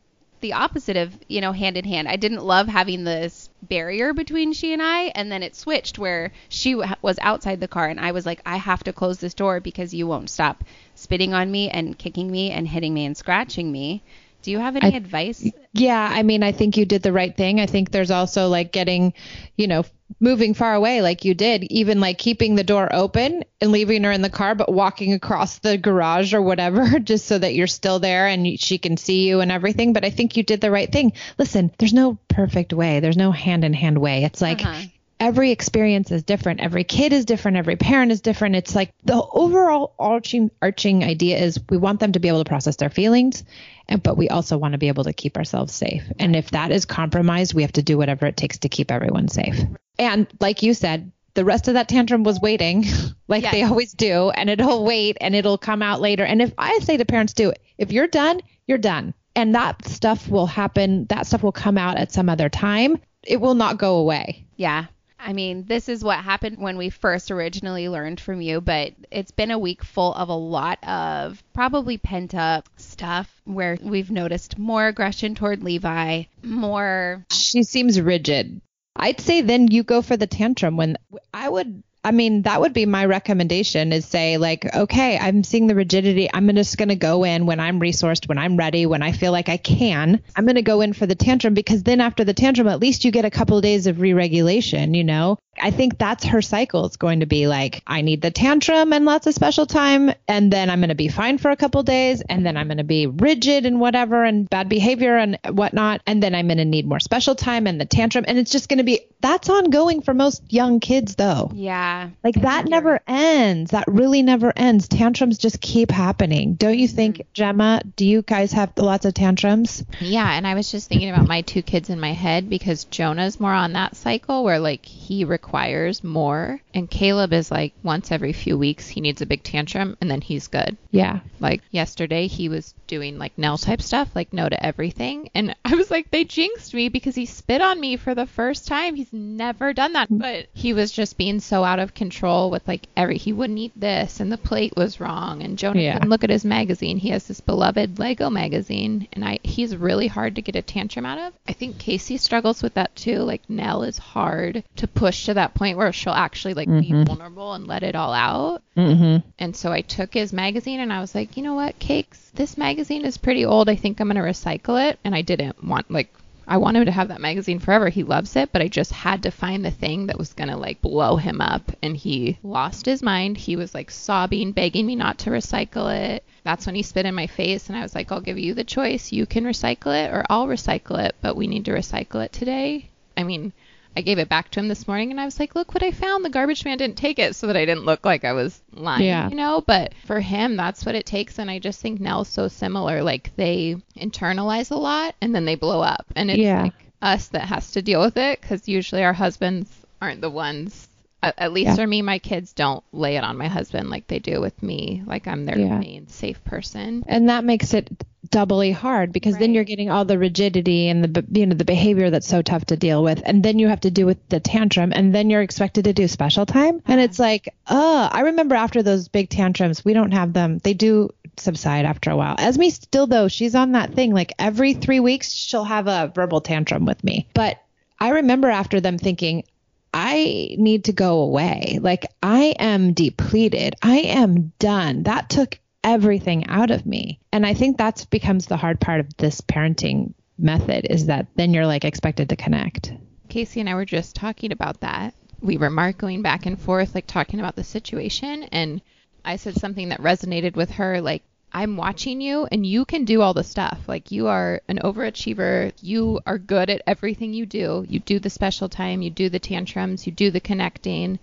the 0.41 0.53
opposite 0.53 0.97
of, 0.97 1.17
you 1.27 1.41
know, 1.41 1.51
hand 1.51 1.77
in 1.77 1.85
hand. 1.85 2.07
I 2.07 2.15
didn't 2.15 2.43
love 2.43 2.67
having 2.67 3.03
this 3.03 3.49
barrier 3.63 4.13
between 4.13 4.53
she 4.53 4.71
and 4.71 4.83
I, 4.83 5.05
and 5.15 5.31
then 5.31 5.41
it 5.41 5.55
switched 5.55 5.97
where 5.97 6.31
she 6.47 6.73
w- 6.73 6.95
was 7.01 7.17
outside 7.21 7.59
the 7.59 7.67
car 7.67 7.87
and 7.87 7.99
I 7.99 8.11
was 8.11 8.27
like 8.27 8.41
I 8.45 8.57
have 8.57 8.83
to 8.83 8.93
close 8.93 9.17
this 9.17 9.33
door 9.33 9.59
because 9.59 9.95
you 9.95 10.05
won't 10.05 10.29
stop 10.29 10.63
spitting 10.93 11.33
on 11.33 11.49
me 11.49 11.71
and 11.71 11.97
kicking 11.97 12.29
me 12.29 12.51
and 12.51 12.67
hitting 12.67 12.93
me 12.93 13.05
and 13.05 13.17
scratching 13.17 13.71
me 13.71 14.03
Do 14.41 14.51
you 14.51 14.59
have 14.59 14.75
any 14.75 14.93
I- 14.93 14.97
advice? 14.97 15.47
Yeah, 15.73 16.09
I 16.11 16.23
mean, 16.23 16.43
I 16.43 16.51
think 16.51 16.75
you 16.75 16.85
did 16.85 17.01
the 17.01 17.13
right 17.13 17.35
thing. 17.35 17.59
I 17.61 17.65
think 17.65 17.91
there's 17.91 18.11
also 18.11 18.49
like 18.49 18.71
getting, 18.73 19.13
you 19.55 19.67
know, 19.67 19.85
moving 20.19 20.53
far 20.53 20.73
away 20.75 21.01
like 21.01 21.23
you 21.23 21.33
did, 21.33 21.63
even 21.71 22.01
like 22.01 22.17
keeping 22.17 22.55
the 22.55 22.63
door 22.63 22.93
open 22.93 23.45
and 23.61 23.71
leaving 23.71 24.03
her 24.03 24.11
in 24.11 24.21
the 24.21 24.29
car, 24.29 24.53
but 24.53 24.71
walking 24.71 25.13
across 25.13 25.59
the 25.59 25.77
garage 25.77 26.33
or 26.33 26.41
whatever, 26.41 26.99
just 27.03 27.25
so 27.25 27.37
that 27.39 27.53
you're 27.55 27.67
still 27.67 27.99
there 27.99 28.27
and 28.27 28.59
she 28.59 28.77
can 28.77 28.97
see 28.97 29.27
you 29.27 29.39
and 29.39 29.51
everything. 29.51 29.93
But 29.93 30.03
I 30.03 30.09
think 30.09 30.35
you 30.35 30.43
did 30.43 30.59
the 30.59 30.71
right 30.71 30.91
thing. 30.91 31.13
Listen, 31.37 31.71
there's 31.77 31.93
no 31.93 32.17
perfect 32.27 32.73
way, 32.73 32.99
there's 32.99 33.17
no 33.17 33.31
hand 33.31 33.63
in 33.63 33.73
hand 33.73 33.97
way. 33.97 34.25
It's 34.25 34.41
like, 34.41 34.65
Uh-huh. 34.65 34.81
Every 35.21 35.51
experience 35.51 36.09
is 36.11 36.23
different. 36.23 36.59
Every 36.59 36.83
kid 36.83 37.13
is 37.13 37.25
different. 37.25 37.55
Every 37.55 37.75
parent 37.75 38.11
is 38.11 38.21
different. 38.21 38.55
It's 38.55 38.73
like 38.73 38.91
the 39.05 39.21
overall 39.21 39.93
arching 39.99 40.49
arching 40.61 41.03
idea 41.03 41.37
is 41.37 41.59
we 41.69 41.77
want 41.77 41.99
them 41.99 42.13
to 42.13 42.19
be 42.19 42.27
able 42.27 42.43
to 42.43 42.49
process 42.49 42.75
their 42.77 42.89
feelings, 42.89 43.43
and 43.87 44.01
but 44.01 44.17
we 44.17 44.29
also 44.29 44.57
want 44.57 44.73
to 44.73 44.79
be 44.79 44.87
able 44.87 45.03
to 45.03 45.13
keep 45.13 45.37
ourselves 45.37 45.73
safe. 45.73 46.03
And 46.19 46.35
if 46.35 46.51
that 46.51 46.71
is 46.71 46.85
compromised, 46.85 47.53
we 47.53 47.61
have 47.61 47.71
to 47.73 47.83
do 47.83 47.99
whatever 47.99 48.25
it 48.25 48.35
takes 48.35 48.57
to 48.59 48.69
keep 48.69 48.91
everyone 48.91 49.27
safe. 49.27 49.59
And 49.99 50.27
like 50.39 50.63
you 50.63 50.73
said, 50.73 51.11
the 51.35 51.45
rest 51.45 51.67
of 51.67 51.75
that 51.75 51.87
tantrum 51.87 52.23
was 52.23 52.41
waiting, 52.41 52.85
like 53.27 53.49
they 53.49 53.61
always 53.61 53.93
do, 53.93 54.31
and 54.31 54.49
it'll 54.49 54.83
wait 54.83 55.17
and 55.21 55.35
it'll 55.35 55.59
come 55.59 55.83
out 55.83 56.01
later. 56.01 56.25
And 56.25 56.41
if 56.41 56.51
I 56.57 56.79
say 56.79 56.97
to 56.97 57.05
parents, 57.05 57.33
do 57.33 57.53
if 57.77 57.91
you're 57.91 58.07
done, 58.07 58.41
you're 58.65 58.79
done. 58.79 59.13
And 59.35 59.55
that 59.55 59.85
stuff 59.85 60.27
will 60.27 60.47
happen. 60.47 61.05
That 61.05 61.27
stuff 61.27 61.43
will 61.43 61.53
come 61.53 61.77
out 61.77 61.97
at 61.97 62.11
some 62.11 62.27
other 62.27 62.49
time. 62.49 62.99
It 63.23 63.39
will 63.39 63.53
not 63.53 63.77
go 63.77 63.97
away. 63.97 64.45
Yeah. 64.57 64.87
I 65.23 65.33
mean, 65.33 65.65
this 65.67 65.87
is 65.87 66.03
what 66.03 66.19
happened 66.19 66.57
when 66.57 66.77
we 66.77 66.89
first 66.89 67.29
originally 67.29 67.87
learned 67.87 68.19
from 68.19 68.41
you, 68.41 68.59
but 68.59 68.93
it's 69.11 69.31
been 69.31 69.51
a 69.51 69.59
week 69.59 69.83
full 69.83 70.13
of 70.15 70.29
a 70.29 70.33
lot 70.33 70.83
of 70.83 71.43
probably 71.53 71.97
pent 71.97 72.33
up 72.33 72.67
stuff 72.77 73.41
where 73.45 73.77
we've 73.81 74.09
noticed 74.09 74.57
more 74.57 74.87
aggression 74.87 75.35
toward 75.35 75.63
Levi, 75.63 76.23
more 76.43 77.23
she 77.31 77.61
seems 77.63 78.01
rigid. 78.01 78.61
I'd 78.95 79.21
say 79.21 79.41
then 79.41 79.69
you 79.69 79.83
go 79.83 80.01
for 80.01 80.17
the 80.17 80.27
tantrum 80.27 80.75
when 80.75 80.97
I 81.33 81.47
would 81.47 81.83
I 82.03 82.11
mean 82.11 82.43
that 82.43 82.61
would 82.61 82.73
be 82.73 82.85
my 82.85 83.05
recommendation 83.05 83.93
is 83.93 84.05
say 84.05 84.37
like 84.37 84.73
okay 84.73 85.17
I'm 85.17 85.43
seeing 85.43 85.67
the 85.67 85.75
rigidity. 85.75 86.29
I'm 86.33 86.53
just 86.55 86.77
going 86.77 86.89
to 86.89 86.95
go 86.95 87.23
in 87.23 87.45
when 87.45 87.59
I'm 87.59 87.79
resourced 87.79 88.27
when 88.27 88.37
I'm 88.37 88.57
ready 88.57 88.85
when 88.85 89.03
I 89.03 89.11
feel 89.11 89.31
like 89.31 89.49
I 89.49 89.57
can. 89.57 90.21
I'm 90.35 90.45
going 90.45 90.55
to 90.55 90.61
go 90.61 90.81
in 90.81 90.93
for 90.93 91.05
the 91.05 91.15
tantrum 91.15 91.53
because 91.53 91.83
then 91.83 92.01
after 92.01 92.23
the 92.23 92.33
tantrum 92.33 92.67
at 92.67 92.79
least 92.79 93.05
you 93.05 93.11
get 93.11 93.25
a 93.25 93.29
couple 93.29 93.57
of 93.57 93.63
days 93.63 93.87
of 93.87 94.01
re-regulation 94.01 94.93
you 94.93 95.03
know 95.03 95.37
I 95.59 95.71
think 95.71 95.97
that's 95.97 96.25
her 96.25 96.41
cycle. 96.41 96.85
It's 96.85 96.97
going 96.97 97.19
to 97.19 97.25
be 97.25 97.47
like 97.47 97.83
I 97.85 98.01
need 98.01 98.21
the 98.21 98.31
tantrum 98.31 98.93
and 98.93 99.05
lots 99.05 99.27
of 99.27 99.33
special 99.33 99.65
time 99.65 100.11
and 100.27 100.51
then 100.51 100.69
I'm 100.69 100.79
going 100.79 100.89
to 100.89 100.95
be 100.95 101.09
fine 101.09 101.37
for 101.37 101.51
a 101.51 101.55
couple 101.55 101.83
days 101.83 102.21
and 102.21 102.45
then 102.45 102.57
I'm 102.57 102.67
going 102.67 102.77
to 102.77 102.83
be 102.83 103.07
rigid 103.07 103.65
and 103.65 103.79
whatever 103.79 104.23
and 104.23 104.49
bad 104.49 104.69
behavior 104.69 105.17
and 105.17 105.37
whatnot 105.49 106.01
and 106.07 106.23
then 106.23 106.35
I'm 106.35 106.47
going 106.47 106.57
to 106.57 106.65
need 106.65 106.87
more 106.87 106.99
special 106.99 107.35
time 107.35 107.67
and 107.67 107.79
the 107.79 107.85
tantrum 107.85 108.25
and 108.27 108.37
it's 108.37 108.51
just 108.51 108.69
going 108.69 108.77
to 108.77 108.83
be 108.83 109.01
that's 109.19 109.49
ongoing 109.49 110.01
for 110.01 110.13
most 110.13 110.41
young 110.51 110.79
kids 110.79 111.15
though. 111.15 111.51
Yeah. 111.53 112.09
like 112.23 112.35
that 112.41 112.65
never 112.65 113.01
ends. 113.07 113.71
That 113.71 113.87
really 113.87 114.21
never 114.21 114.53
ends. 114.55 114.87
Tantrums 114.87 115.37
just 115.37 115.59
keep 115.61 115.91
happening. 115.91 116.55
Don't 116.55 116.79
you 116.79 116.87
think 116.87 117.17
mm-hmm. 117.17 117.29
Gemma 117.33 117.81
do 117.95 118.05
you 118.05 118.21
guys 118.21 118.53
have 118.53 118.71
lots 118.77 119.05
of 119.05 119.13
tantrums? 119.13 119.83
Yeah, 119.99 120.31
and 120.31 120.47
I 120.47 120.55
was 120.55 120.71
just 120.71 120.89
thinking 120.89 121.09
about 121.09 121.27
my 121.27 121.41
two 121.41 121.61
kids 121.61 121.89
in 121.89 121.99
my 121.99 122.13
head 122.13 122.49
because 122.49 122.85
Jonah's 122.85 123.39
more 123.39 123.53
on 123.53 123.73
that 123.73 123.95
cycle 123.95 124.43
where 124.43 124.59
like 124.59 124.85
he 124.85 125.25
requires 125.41 126.03
more, 126.03 126.61
and 126.73 126.89
Caleb 126.89 127.33
is 127.33 127.49
like 127.51 127.73
once 127.83 128.11
every 128.11 128.31
few 128.33 128.57
weeks 128.57 128.87
he 128.87 129.01
needs 129.01 129.21
a 129.21 129.25
big 129.25 129.43
tantrum 129.43 129.97
and 129.99 130.09
then 130.09 130.21
he's 130.21 130.47
good. 130.47 130.77
yeah 130.91 131.19
Like 131.39 131.61
yesterday 131.71 132.27
he 132.27 132.47
was 132.47 132.73
doing 132.87 133.17
like 133.17 133.37
Nell 133.37 133.57
type 133.57 133.81
stuff, 133.81 134.09
like 134.15 134.33
no 134.33 134.47
to 134.47 134.65
everything, 134.65 135.29
and 135.33 135.55
I 135.65 135.75
was 135.75 135.89
like 135.89 136.11
they 136.11 136.23
jinxed 136.25 136.73
me 136.73 136.89
because 136.89 137.15
he 137.15 137.25
spit 137.25 137.61
on 137.61 137.79
me 137.79 137.97
for 137.97 138.13
the 138.13 138.27
first 138.27 138.67
time. 138.67 138.95
He's 138.95 139.11
never 139.11 139.73
done 139.73 139.93
that, 139.93 140.09
mm. 140.09 140.19
but 140.19 140.47
he 140.53 140.73
was 140.73 140.91
just 140.91 141.17
being 141.17 141.39
so 141.39 141.63
out 141.63 141.79
of 141.79 141.93
control 141.95 142.51
with 142.51 142.67
like 142.67 142.87
every 142.95 143.17
he 143.17 143.33
wouldn't 143.33 143.59
eat 143.59 143.73
this 143.75 144.19
and 144.19 144.31
the 144.31 144.37
plate 144.37 144.73
was 144.77 144.99
wrong 144.99 145.41
and 145.41 145.57
Jonah 145.57 145.81
Yeah. 145.81 145.93
couldn't 145.93 146.09
look 146.09 146.23
at 146.23 146.29
his 146.29 146.45
magazine. 146.45 146.97
He 146.97 147.09
has 147.09 147.25
this 147.27 147.39
beloved 147.41 147.97
Lego 147.99 148.29
magazine 148.29 149.07
and 149.13 149.25
I 149.25 149.39
he's 149.43 149.75
really 149.75 150.07
hard 150.07 150.35
to 150.35 150.41
get 150.41 150.55
a 150.55 150.61
tantrum 150.61 151.05
out 151.05 151.17
of. 151.17 151.33
I 151.47 151.53
think 151.53 151.79
Casey 151.79 152.17
struggles 152.17 152.61
with 152.61 152.75
that 152.75 152.95
too. 152.95 153.19
Like 153.19 153.41
Nell 153.49 153.83
is 153.83 153.97
hard 153.97 154.63
to 154.77 154.87
push 154.87 155.25
to 155.31 155.35
that 155.35 155.53
point 155.53 155.77
where 155.77 155.91
she'll 155.91 156.13
actually 156.13 156.53
like 156.53 156.67
be 156.67 156.91
vulnerable 156.91 157.53
and 157.53 157.67
let 157.67 157.83
it 157.83 157.95
all 157.95 158.13
out. 158.13 158.61
mm-hmm 158.77 159.27
And 159.39 159.55
so 159.55 159.71
I 159.71 159.81
took 159.81 160.13
his 160.13 160.31
magazine 160.31 160.79
and 160.79 160.93
I 160.93 161.01
was 161.01 161.15
like, 161.15 161.37
you 161.37 161.43
know 161.43 161.55
what, 161.55 161.79
Cakes, 161.79 162.31
this 162.33 162.57
magazine 162.57 163.05
is 163.05 163.17
pretty 163.17 163.45
old. 163.45 163.69
I 163.69 163.75
think 163.75 163.99
I'm 163.99 164.07
going 164.07 164.15
to 164.15 164.21
recycle 164.21 164.89
it. 164.89 164.99
And 165.03 165.15
I 165.15 165.21
didn't 165.21 165.63
want, 165.63 165.89
like, 165.89 166.13
I 166.47 166.57
want 166.57 166.75
him 166.77 166.85
to 166.85 166.91
have 166.91 167.09
that 167.09 167.21
magazine 167.21 167.59
forever. 167.59 167.89
He 167.89 168.03
loves 168.03 168.35
it, 168.35 168.51
but 168.51 168.61
I 168.61 168.67
just 168.67 168.91
had 168.91 169.23
to 169.23 169.31
find 169.31 169.63
the 169.63 169.71
thing 169.71 170.07
that 170.07 170.17
was 170.17 170.33
going 170.33 170.49
to, 170.49 170.57
like, 170.57 170.81
blow 170.81 171.15
him 171.15 171.39
up. 171.39 171.71
And 171.81 171.95
he 171.95 172.39
lost 172.43 172.85
his 172.85 173.01
mind. 173.01 173.37
He 173.37 173.55
was, 173.55 173.73
like, 173.73 173.91
sobbing, 173.91 174.51
begging 174.51 174.85
me 174.85 174.95
not 174.95 175.19
to 175.19 175.29
recycle 175.29 175.93
it. 175.93 176.23
That's 176.43 176.65
when 176.65 176.75
he 176.75 176.83
spit 176.83 177.05
in 177.05 177.15
my 177.15 177.27
face. 177.27 177.69
And 177.69 177.77
I 177.77 177.83
was 177.83 177.95
like, 177.95 178.11
I'll 178.11 178.21
give 178.21 178.39
you 178.39 178.53
the 178.53 178.63
choice. 178.63 179.11
You 179.11 179.25
can 179.25 179.45
recycle 179.45 179.95
it 179.95 180.11
or 180.11 180.25
I'll 180.29 180.47
recycle 180.47 181.03
it, 181.05 181.15
but 181.21 181.35
we 181.35 181.47
need 181.47 181.65
to 181.65 181.71
recycle 181.71 182.25
it 182.25 182.33
today. 182.33 182.89
I 183.15 183.23
mean, 183.23 183.53
I 183.95 184.01
gave 184.01 184.19
it 184.19 184.29
back 184.29 184.49
to 184.51 184.59
him 184.59 184.67
this 184.69 184.87
morning 184.87 185.11
and 185.11 185.19
I 185.19 185.25
was 185.25 185.39
like, 185.39 185.53
look 185.53 185.73
what 185.73 185.83
I 185.83 185.91
found. 185.91 186.23
The 186.23 186.29
garbage 186.29 186.63
man 186.63 186.77
didn't 186.77 186.97
take 186.97 187.19
it 187.19 187.35
so 187.35 187.47
that 187.47 187.57
I 187.57 187.65
didn't 187.65 187.83
look 187.85 188.05
like 188.05 188.23
I 188.23 188.31
was 188.33 188.61
lying, 188.73 189.03
Yeah. 189.05 189.29
you 189.29 189.35
know? 189.35 189.61
But 189.65 189.93
for 190.05 190.19
him, 190.21 190.55
that's 190.55 190.85
what 190.85 190.95
it 190.95 191.05
takes. 191.05 191.39
And 191.39 191.51
I 191.51 191.59
just 191.59 191.81
think 191.81 191.99
Nell's 191.99 192.29
so 192.29 192.47
similar. 192.47 193.03
Like 193.03 193.35
they 193.35 193.75
internalize 193.97 194.71
a 194.71 194.75
lot 194.75 195.15
and 195.21 195.35
then 195.35 195.45
they 195.45 195.55
blow 195.55 195.81
up. 195.81 196.05
And 196.15 196.31
it's 196.31 196.39
Yeah. 196.39 196.63
like 196.63 196.73
us 197.01 197.27
that 197.29 197.43
has 197.47 197.71
to 197.71 197.81
deal 197.81 197.99
with 198.01 198.15
it 198.17 198.39
because 198.39 198.67
usually 198.67 199.03
our 199.03 199.13
husbands 199.13 199.69
aren't 200.01 200.21
the 200.21 200.29
ones. 200.29 200.87
At, 201.23 201.53
least 201.53 201.69
Yeah. 201.69 201.75
for 201.75 201.85
me, 201.85 202.01
my 202.01 202.17
kids 202.17 202.51
don't 202.53 202.83
lay 202.91 203.15
it 203.15 203.23
on 203.23 203.37
my 203.37 203.47
husband 203.47 203.89
like 203.91 204.07
they 204.07 204.17
do 204.19 204.41
with 204.41 204.61
me. 204.63 205.03
Like 205.05 205.27
I'm 205.27 205.45
their 205.45 205.59
Yeah. 205.59 205.77
main 205.77 206.07
safe 206.07 206.43
person. 206.43 207.03
and 207.07 207.29
that 207.29 207.43
makes 207.45 207.73
it 207.73 207.89
doubly 208.29 208.71
hard 208.71 209.11
because 209.11 209.37
then 209.37 209.53
you're 209.53 209.63
getting 209.65 209.89
all 209.89 210.05
the 210.05 210.17
rigidity 210.17 210.87
and 210.87 211.03
the 211.03 211.25
you 211.37 211.45
know 211.45 211.53
the 211.55 211.65
behavior 211.65 212.09
that's 212.09 212.27
so 212.27 212.41
tough 212.41 212.63
to 212.65 212.77
deal 212.77 213.03
with 213.03 213.21
and 213.25 213.43
then 213.43 213.59
you 213.59 213.67
have 213.67 213.81
to 213.81 213.91
do 213.91 214.05
with 214.05 214.17
the 214.29 214.39
tantrum 214.39 214.93
and 214.95 215.13
then 215.13 215.29
you're 215.29 215.41
expected 215.41 215.83
to 215.83 215.91
do 215.91 216.07
special 216.07 216.45
time 216.45 216.81
and 216.85 217.01
it's 217.01 217.19
like 217.19 217.53
oh 217.67 218.07
i 218.09 218.21
remember 218.21 218.55
after 218.55 218.81
those 218.83 219.09
big 219.09 219.27
tantrums 219.29 219.83
we 219.83 219.91
don't 219.93 220.11
have 220.13 220.31
them 220.31 220.59
they 220.59 220.73
do 220.73 221.09
subside 221.35 221.83
after 221.83 222.09
a 222.11 222.15
while 222.15 222.35
esme 222.39 222.69
still 222.69 223.05
though 223.07 223.27
she's 223.27 223.53
on 223.55 223.73
that 223.73 223.93
thing 223.95 224.13
like 224.13 224.31
every 224.39 224.75
three 224.75 225.01
weeks 225.01 225.33
she'll 225.33 225.65
have 225.65 225.87
a 225.87 226.09
verbal 226.15 226.39
tantrum 226.39 226.85
with 226.85 227.03
me 227.03 227.27
but 227.33 227.61
i 227.99 228.09
remember 228.09 228.49
after 228.49 228.79
them 228.79 228.97
thinking 228.97 229.43
I 229.93 230.55
need 230.57 230.85
to 230.85 230.93
go 230.93 231.19
away. 231.19 231.79
Like 231.81 232.05
I 232.23 232.55
am 232.59 232.93
depleted. 232.93 233.75
I 233.81 233.97
am 233.99 234.53
done. 234.59 235.03
That 235.03 235.29
took 235.29 235.59
everything 235.83 236.47
out 236.47 236.71
of 236.71 236.85
me. 236.85 237.19
And 237.31 237.45
I 237.45 237.53
think 237.53 237.77
that's 237.77 238.05
becomes 238.05 238.45
the 238.45 238.57
hard 238.57 238.79
part 238.79 238.99
of 238.99 239.17
this 239.17 239.41
parenting 239.41 240.13
method 240.37 240.87
is 240.89 241.07
that 241.07 241.27
then 241.35 241.53
you're 241.53 241.67
like 241.67 241.85
expected 241.85 242.29
to 242.29 242.35
connect. 242.35 242.93
Casey 243.29 243.59
and 243.59 243.69
I 243.69 243.75
were 243.75 243.85
just 243.85 244.15
talking 244.15 244.51
about 244.51 244.81
that. 244.81 245.13
We 245.39 245.57
were 245.57 245.69
Mark 245.69 245.97
going 245.97 246.21
back 246.21 246.45
and 246.45 246.59
forth, 246.59 246.93
like 246.93 247.07
talking 247.07 247.39
about 247.39 247.55
the 247.55 247.63
situation, 247.63 248.43
and 248.51 248.81
I 249.25 249.37
said 249.37 249.55
something 249.55 249.89
that 249.89 250.01
resonated 250.01 250.55
with 250.55 250.71
her, 250.71 251.01
like, 251.01 251.23
I'm 251.53 251.75
watching 251.77 252.21
you 252.21 252.47
and 252.51 252.65
you 252.65 252.85
can 252.85 253.05
do 253.05 253.21
all 253.21 253.33
the 253.33 253.43
stuff. 253.43 253.79
Like, 253.87 254.11
you 254.11 254.27
are 254.27 254.61
an 254.67 254.79
overachiever. 254.79 255.73
You 255.81 256.19
are 256.25 256.37
good 256.37 256.69
at 256.69 256.81
everything 256.87 257.33
you 257.33 257.45
do. 257.45 257.85
You 257.87 257.99
do 257.99 258.19
the 258.19 258.29
special 258.29 258.69
time, 258.69 259.01
you 259.01 259.09
do 259.09 259.29
the 259.29 259.39
tantrums, 259.39 260.05
you 260.05 260.13
do 260.13 260.31
the 260.31 260.39
connecting, 260.39 261.19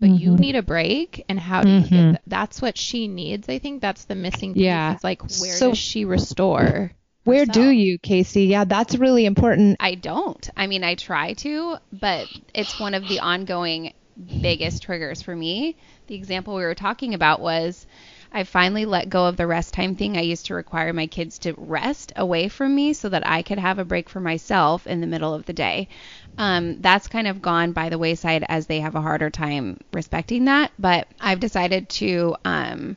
but 0.00 0.10
you 0.10 0.30
Mm-hmm. 0.30 0.40
need 0.40 0.56
a 0.56 0.62
break. 0.62 1.24
And 1.28 1.38
how 1.38 1.62
do 1.62 1.70
you 1.70 1.80
get 1.82 2.12
that? 2.12 2.22
That's 2.26 2.62
what 2.62 2.78
she 2.78 3.08
needs. 3.08 3.48
I 3.48 3.58
think 3.58 3.82
that's 3.82 4.04
the 4.04 4.14
missing 4.14 4.54
piece. 4.54 4.62
Yeah. 4.62 4.94
It's 4.94 5.04
like, 5.04 5.20
where 5.22 5.28
So- 5.56 5.70
does 5.70 5.78
she 5.78 6.04
restore? 6.04 6.92
Where 7.24 7.44
do 7.44 7.68
you, 7.68 7.98
Casey? 7.98 8.44
Yeah, 8.44 8.64
that's 8.64 8.96
really 8.96 9.26
important. 9.26 9.76
I 9.80 9.96
don't. 9.96 10.48
I 10.56 10.66
mean, 10.66 10.82
I 10.82 10.94
try 10.94 11.34
to, 11.34 11.76
but 11.92 12.26
it's 12.54 12.80
one 12.80 12.94
of 12.94 13.06
the 13.06 13.20
ongoing 13.20 13.92
biggest 14.40 14.82
triggers 14.82 15.20
for 15.20 15.36
me. 15.36 15.76
The 16.06 16.14
example 16.14 16.54
we 16.54 16.62
were 16.62 16.74
talking 16.74 17.12
about 17.12 17.40
was 17.40 17.86
I 18.32 18.44
finally 18.44 18.84
let 18.84 19.08
go 19.08 19.26
of 19.26 19.36
the 19.36 19.46
rest 19.46 19.74
time 19.74 19.96
thing. 19.96 20.16
I 20.16 20.20
used 20.20 20.46
to 20.46 20.54
require 20.54 20.92
my 20.92 21.06
kids 21.06 21.38
to 21.40 21.54
rest 21.56 22.12
away 22.14 22.48
from 22.48 22.74
me 22.74 22.92
so 22.92 23.08
that 23.08 23.26
I 23.26 23.42
could 23.42 23.58
have 23.58 23.78
a 23.78 23.84
break 23.84 24.08
for 24.08 24.20
myself 24.20 24.86
in 24.86 25.00
the 25.00 25.06
middle 25.06 25.32
of 25.34 25.46
the 25.46 25.52
day. 25.52 25.88
Um, 26.36 26.80
that's 26.80 27.08
kind 27.08 27.26
of 27.26 27.42
gone 27.42 27.72
by 27.72 27.88
the 27.88 27.98
wayside 27.98 28.44
as 28.48 28.66
they 28.66 28.80
have 28.80 28.94
a 28.94 29.00
harder 29.00 29.30
time 29.30 29.78
respecting 29.92 30.44
that. 30.44 30.72
But 30.78 31.08
I've 31.20 31.40
decided 31.40 31.88
to 31.90 32.36
um, 32.44 32.96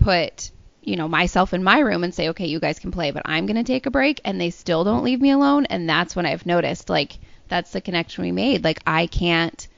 put 0.00 0.50
you 0.82 0.96
know 0.96 1.08
myself 1.08 1.54
in 1.54 1.64
my 1.64 1.78
room 1.78 2.04
and 2.04 2.14
say 2.14 2.28
okay 2.28 2.46
you 2.46 2.60
guys 2.60 2.78
can 2.78 2.90
play 2.90 3.10
but 3.10 3.22
i'm 3.24 3.46
going 3.46 3.56
to 3.56 3.64
take 3.64 3.86
a 3.86 3.90
break 3.90 4.20
and 4.22 4.38
they 4.38 4.50
still 4.50 4.84
don't 4.84 5.02
leave 5.02 5.20
me 5.20 5.30
alone 5.30 5.64
and 5.66 5.88
that's 5.88 6.14
when 6.14 6.26
i've 6.26 6.44
noticed 6.44 6.90
like 6.90 7.18
that's 7.48 7.72
the 7.72 7.80
connection 7.80 8.22
we 8.22 8.30
made 8.30 8.62
like 8.62 8.80
i 8.86 9.06
can't 9.06 9.68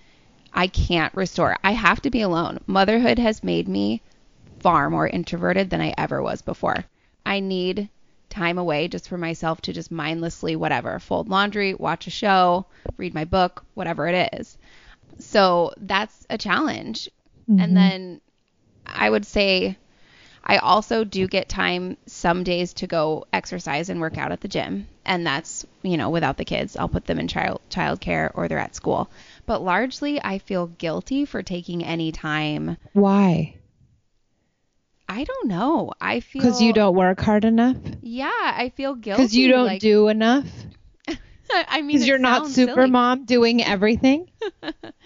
i 0.52 0.66
can't 0.66 1.14
restore 1.14 1.56
i 1.62 1.70
have 1.70 2.02
to 2.02 2.10
be 2.10 2.22
alone 2.22 2.58
motherhood 2.66 3.20
has 3.20 3.44
made 3.44 3.68
me 3.68 4.02
far 4.60 4.90
more 4.90 5.06
introverted 5.06 5.70
than 5.70 5.80
i 5.80 5.94
ever 5.96 6.22
was 6.22 6.42
before 6.42 6.84
i 7.24 7.40
need 7.40 7.88
time 8.36 8.58
away 8.58 8.88
just 8.88 9.08
for 9.08 9.16
myself 9.16 9.60
to 9.62 9.72
just 9.72 9.90
mindlessly 9.90 10.56
whatever, 10.56 10.98
fold 10.98 11.28
laundry, 11.28 11.74
watch 11.74 12.06
a 12.06 12.10
show, 12.10 12.66
read 12.96 13.14
my 13.14 13.24
book, 13.24 13.64
whatever 13.74 14.06
it 14.08 14.34
is. 14.34 14.58
So 15.18 15.72
that's 15.78 16.26
a 16.28 16.36
challenge. 16.36 17.08
Mm-hmm. 17.48 17.60
And 17.60 17.76
then 17.76 18.20
I 18.84 19.08
would 19.08 19.24
say 19.24 19.78
I 20.44 20.58
also 20.58 21.02
do 21.02 21.26
get 21.26 21.48
time 21.48 21.96
some 22.06 22.44
days 22.44 22.74
to 22.74 22.86
go 22.86 23.26
exercise 23.32 23.88
and 23.88 24.00
work 24.00 24.18
out 24.18 24.32
at 24.32 24.42
the 24.42 24.48
gym, 24.48 24.86
and 25.04 25.26
that's 25.26 25.66
you 25.82 25.96
know 25.96 26.10
without 26.10 26.36
the 26.36 26.44
kids. 26.44 26.76
I'll 26.76 26.88
put 26.88 27.06
them 27.06 27.18
in 27.18 27.26
child 27.26 27.60
childcare 27.68 28.30
or 28.34 28.46
they're 28.46 28.58
at 28.58 28.76
school. 28.76 29.10
But 29.46 29.62
largely, 29.62 30.22
I 30.22 30.38
feel 30.38 30.68
guilty 30.68 31.24
for 31.24 31.42
taking 31.42 31.82
any 31.82 32.12
time. 32.12 32.76
Why? 32.92 33.56
I 35.08 35.24
don't 35.24 35.48
know. 35.48 35.92
I 36.00 36.20
feel 36.20 36.42
Because 36.42 36.60
you 36.60 36.72
don't 36.72 36.94
work 36.96 37.20
hard 37.20 37.44
enough? 37.44 37.76
Yeah, 38.02 38.30
I 38.32 38.70
feel 38.76 38.94
guilty. 38.94 39.22
Because 39.22 39.36
you 39.36 39.48
don't 39.48 39.66
like, 39.66 39.80
do 39.80 40.08
enough? 40.08 40.46
I 41.50 41.82
mean, 41.82 41.88
Because 41.96 42.08
you're 42.08 42.18
not 42.18 42.48
super 42.48 42.72
silly. 42.74 42.90
mom 42.90 43.24
doing 43.24 43.62
everything? 43.62 44.28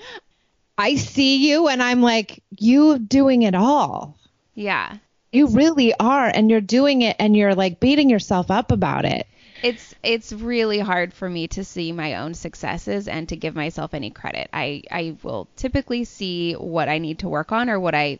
I 0.79 0.97
see 0.97 1.49
you 1.51 1.69
and 1.69 1.83
I'm 1.83 2.01
like, 2.01 2.43
you 2.59 2.99
doing 2.99 3.43
it 3.43 3.55
all. 3.55 4.17
Yeah, 4.55 4.97
You 5.33 5.49
really 5.49 5.93
are. 5.99 6.27
And 6.27 6.51
you're 6.51 6.61
doing 6.63 7.03
it 7.03 7.17
and 7.19 7.37
you're 7.37 7.55
like 7.55 7.81
beating 7.81 8.09
yourself 8.09 8.51
up 8.51 8.73
about 8.73 9.05
it. 9.05 9.27
it's 9.63 9.95
it's 10.03 10.33
really 10.33 10.79
hard 10.79 11.13
for 11.13 11.29
me 11.29 11.47
to 11.49 11.65
see 11.65 11.93
my 11.93 12.15
own 12.17 12.33
successes 12.33 13.07
and 13.09 13.29
to 13.29 13.37
give 13.37 13.55
myself 13.55 13.93
any 13.93 14.11
credit. 14.11 14.49
I 14.55 14.83
I 14.91 15.17
will 15.23 15.49
typically 15.57 16.05
see 16.05 16.55
what 16.55 16.89
I 16.89 16.97
need 16.99 17.19
to 17.21 17.29
work 17.29 17.53
on 17.53 17.69
or 17.69 17.79
what 17.79 17.95
I 17.95 18.19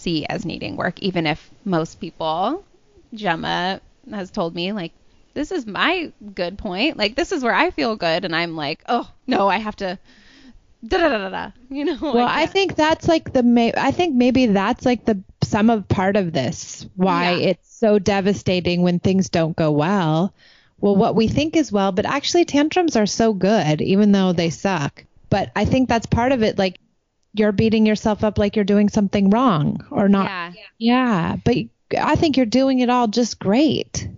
see 0.00 0.26
as 0.26 0.44
needing 0.44 0.76
work, 0.76 0.98
even 1.00 1.26
if 1.26 1.50
most 1.64 2.00
people, 2.00 2.64
Gemma 3.14 3.80
has 4.10 4.30
told 4.30 4.54
me 4.54 4.72
like 4.72 4.92
this 5.34 5.52
is 5.52 5.66
my 5.66 6.12
good 6.34 6.58
point. 6.58 6.96
Like 6.96 7.14
this 7.14 7.32
is 7.32 7.42
where 7.44 7.54
I 7.54 7.70
feel 7.70 7.96
good, 7.96 8.24
and 8.24 8.34
I'm 8.34 8.56
like, 8.56 8.82
oh 8.88 9.08
no, 9.26 9.48
I 9.48 9.58
have 9.58 9.76
to. 9.76 9.98
Da 10.86 10.96
da 10.96 11.08
da 11.08 11.28
da. 11.28 11.50
You 11.68 11.84
know. 11.84 11.98
Well, 12.00 12.26
I 12.26 12.40
can't- 12.40 12.52
think 12.52 12.74
that's 12.74 13.06
like 13.06 13.32
the 13.32 13.42
ma- 13.42 13.76
I 13.76 13.90
think 13.90 14.14
maybe 14.14 14.46
that's 14.46 14.84
like 14.86 15.04
the 15.04 15.22
some 15.42 15.68
of 15.70 15.86
part 15.88 16.16
of 16.16 16.32
this 16.32 16.86
why 16.96 17.32
Yeah. 17.32 17.48
it's 17.50 17.72
so 17.78 17.98
devastating 17.98 18.82
when 18.82 18.98
things 18.98 19.28
don't 19.28 19.56
go 19.56 19.70
well. 19.72 20.32
Well, 20.80 20.96
what 20.96 21.14
we 21.14 21.28
think 21.28 21.56
is 21.56 21.70
well, 21.70 21.92
but 21.92 22.06
actually 22.06 22.46
tantrums 22.46 22.96
are 22.96 23.06
so 23.06 23.34
good 23.34 23.82
even 23.82 24.12
though 24.12 24.32
they 24.32 24.48
suck. 24.50 25.04
But 25.28 25.50
I 25.54 25.64
think 25.66 25.88
that's 25.88 26.06
part 26.06 26.32
of 26.32 26.42
it 26.42 26.56
like 26.58 26.78
you're 27.32 27.52
beating 27.52 27.86
yourself 27.86 28.24
up 28.24 28.38
like 28.38 28.56
you're 28.56 28.64
doing 28.64 28.88
something 28.88 29.30
wrong 29.30 29.86
or 29.90 30.08
not. 30.08 30.26
Yeah. 30.26 30.52
Yeah, 30.78 31.36
but 31.44 31.56
I 31.98 32.16
think 32.16 32.36
you're 32.36 32.46
doing 32.46 32.80
it 32.80 32.90
all 32.90 33.06
just 33.08 33.38
great. 33.38 34.08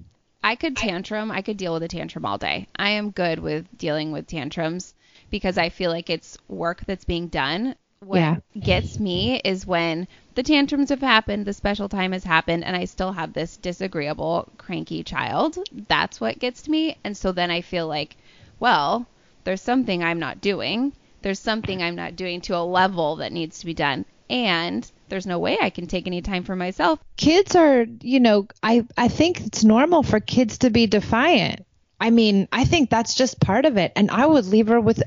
I 0.44 0.56
could 0.56 0.76
tantrum. 0.76 1.30
I 1.30 1.42
could 1.42 1.56
deal 1.56 1.72
with 1.74 1.82
a 1.82 1.88
tantrum 1.88 2.24
all 2.24 2.38
day. 2.38 2.68
I 2.76 2.90
am 2.90 3.10
good 3.10 3.38
with 3.38 3.66
dealing 3.78 4.12
with 4.12 4.26
tantrums 4.26 4.94
because 5.30 5.56
I 5.58 5.68
feel 5.68 5.90
like 5.90 6.10
it's 6.10 6.36
work 6.48 6.82
that's 6.86 7.04
being 7.04 7.28
done. 7.28 7.76
What 8.00 8.18
Yeah. 8.18 8.36
gets 8.58 8.98
me 8.98 9.40
is 9.44 9.64
when 9.66 10.08
the 10.34 10.42
tantrums 10.42 10.88
have 10.88 11.00
happened, 11.00 11.44
the 11.46 11.52
special 11.52 11.88
time 11.88 12.10
has 12.12 12.24
happened, 12.24 12.64
and 12.64 12.74
I 12.74 12.86
still 12.86 13.12
have 13.12 13.32
this 13.32 13.56
disagreeable, 13.56 14.48
cranky 14.58 15.04
child. 15.04 15.56
That's 15.88 16.20
what 16.20 16.40
gets 16.40 16.62
to 16.62 16.70
me. 16.70 16.96
And 17.04 17.16
so 17.16 17.30
then 17.30 17.50
I 17.50 17.60
feel 17.60 17.86
like, 17.86 18.16
well, 18.58 19.06
there's 19.44 19.60
something 19.60 20.02
I'm 20.02 20.18
not 20.18 20.40
doing. 20.40 20.92
There's 21.22 21.38
something 21.38 21.82
I'm 21.82 21.96
not 21.96 22.16
doing 22.16 22.40
to 22.42 22.56
a 22.56 22.64
level 22.64 23.16
that 23.16 23.32
needs 23.32 23.60
to 23.60 23.66
be 23.66 23.74
done. 23.74 24.04
And 24.28 24.90
there's 25.08 25.26
no 25.26 25.38
way 25.38 25.58
I 25.60 25.70
can 25.70 25.86
take 25.86 26.06
any 26.06 26.22
time 26.22 26.44
for 26.44 26.56
myself. 26.56 26.98
kids 27.16 27.54
are, 27.54 27.84
you 28.00 28.18
know, 28.20 28.46
I 28.62 28.86
I 28.96 29.08
think 29.08 29.40
it's 29.40 29.62
normal 29.64 30.02
for 30.02 30.20
kids 30.20 30.58
to 30.58 30.70
be 30.70 30.86
defiant. 30.86 31.66
I 32.00 32.10
mean, 32.10 32.48
I 32.50 32.64
think 32.64 32.90
that's 32.90 33.14
just 33.14 33.40
part 33.40 33.64
of 33.64 33.76
it. 33.76 33.92
And 33.94 34.10
I 34.10 34.26
would 34.26 34.46
leave 34.46 34.68
her 34.68 34.80
with 34.80 35.02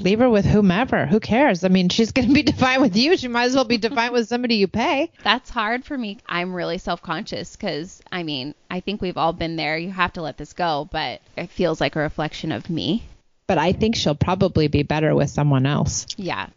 leave 0.00 0.20
her 0.20 0.30
with 0.30 0.44
whomever. 0.44 1.06
Who 1.06 1.20
cares? 1.20 1.62
I 1.62 1.68
mean, 1.68 1.88
she's 1.88 2.12
going 2.16 2.28
to 2.28 2.34
be 2.34 2.42
defiant 2.42 2.82
with 2.82 2.96
you. 2.96 3.16
She 3.16 3.28
might 3.28 3.44
as 3.44 3.54
well 3.54 3.64
be 3.64 3.78
defiant 3.78 4.12
with 4.12 4.28
somebody 4.28 4.56
you 4.56 4.66
pay. 4.68 5.10
that's 5.22 5.50
hard 5.50 5.84
for 5.84 5.96
me. 5.96 6.18
I'm 6.26 6.54
really 6.54 6.78
self 6.78 7.02
conscious 7.02 7.54
because, 7.54 8.00
I 8.10 8.22
mean, 8.22 8.54
I 8.70 8.80
think 8.80 9.02
we've 9.02 9.16
all 9.16 9.32
been 9.32 9.56
there. 9.56 9.76
You 9.76 9.90
have 9.90 10.14
to 10.14 10.22
let 10.22 10.38
this 10.38 10.52
go, 10.52 10.88
but 10.90 11.20
it 11.36 11.50
feels 11.50 11.80
like 11.80 11.96
a 11.96 12.00
reflection 12.00 12.50
of 12.50 12.70
me. 12.70 13.04
But 13.46 13.58
I 13.58 13.72
think 13.72 13.96
she'll 13.96 14.14
probably 14.14 14.68
be 14.68 14.82
better 14.82 15.14
with 15.14 15.30
someone 15.30 15.66
else. 15.66 16.06
Yeah, 16.16 16.48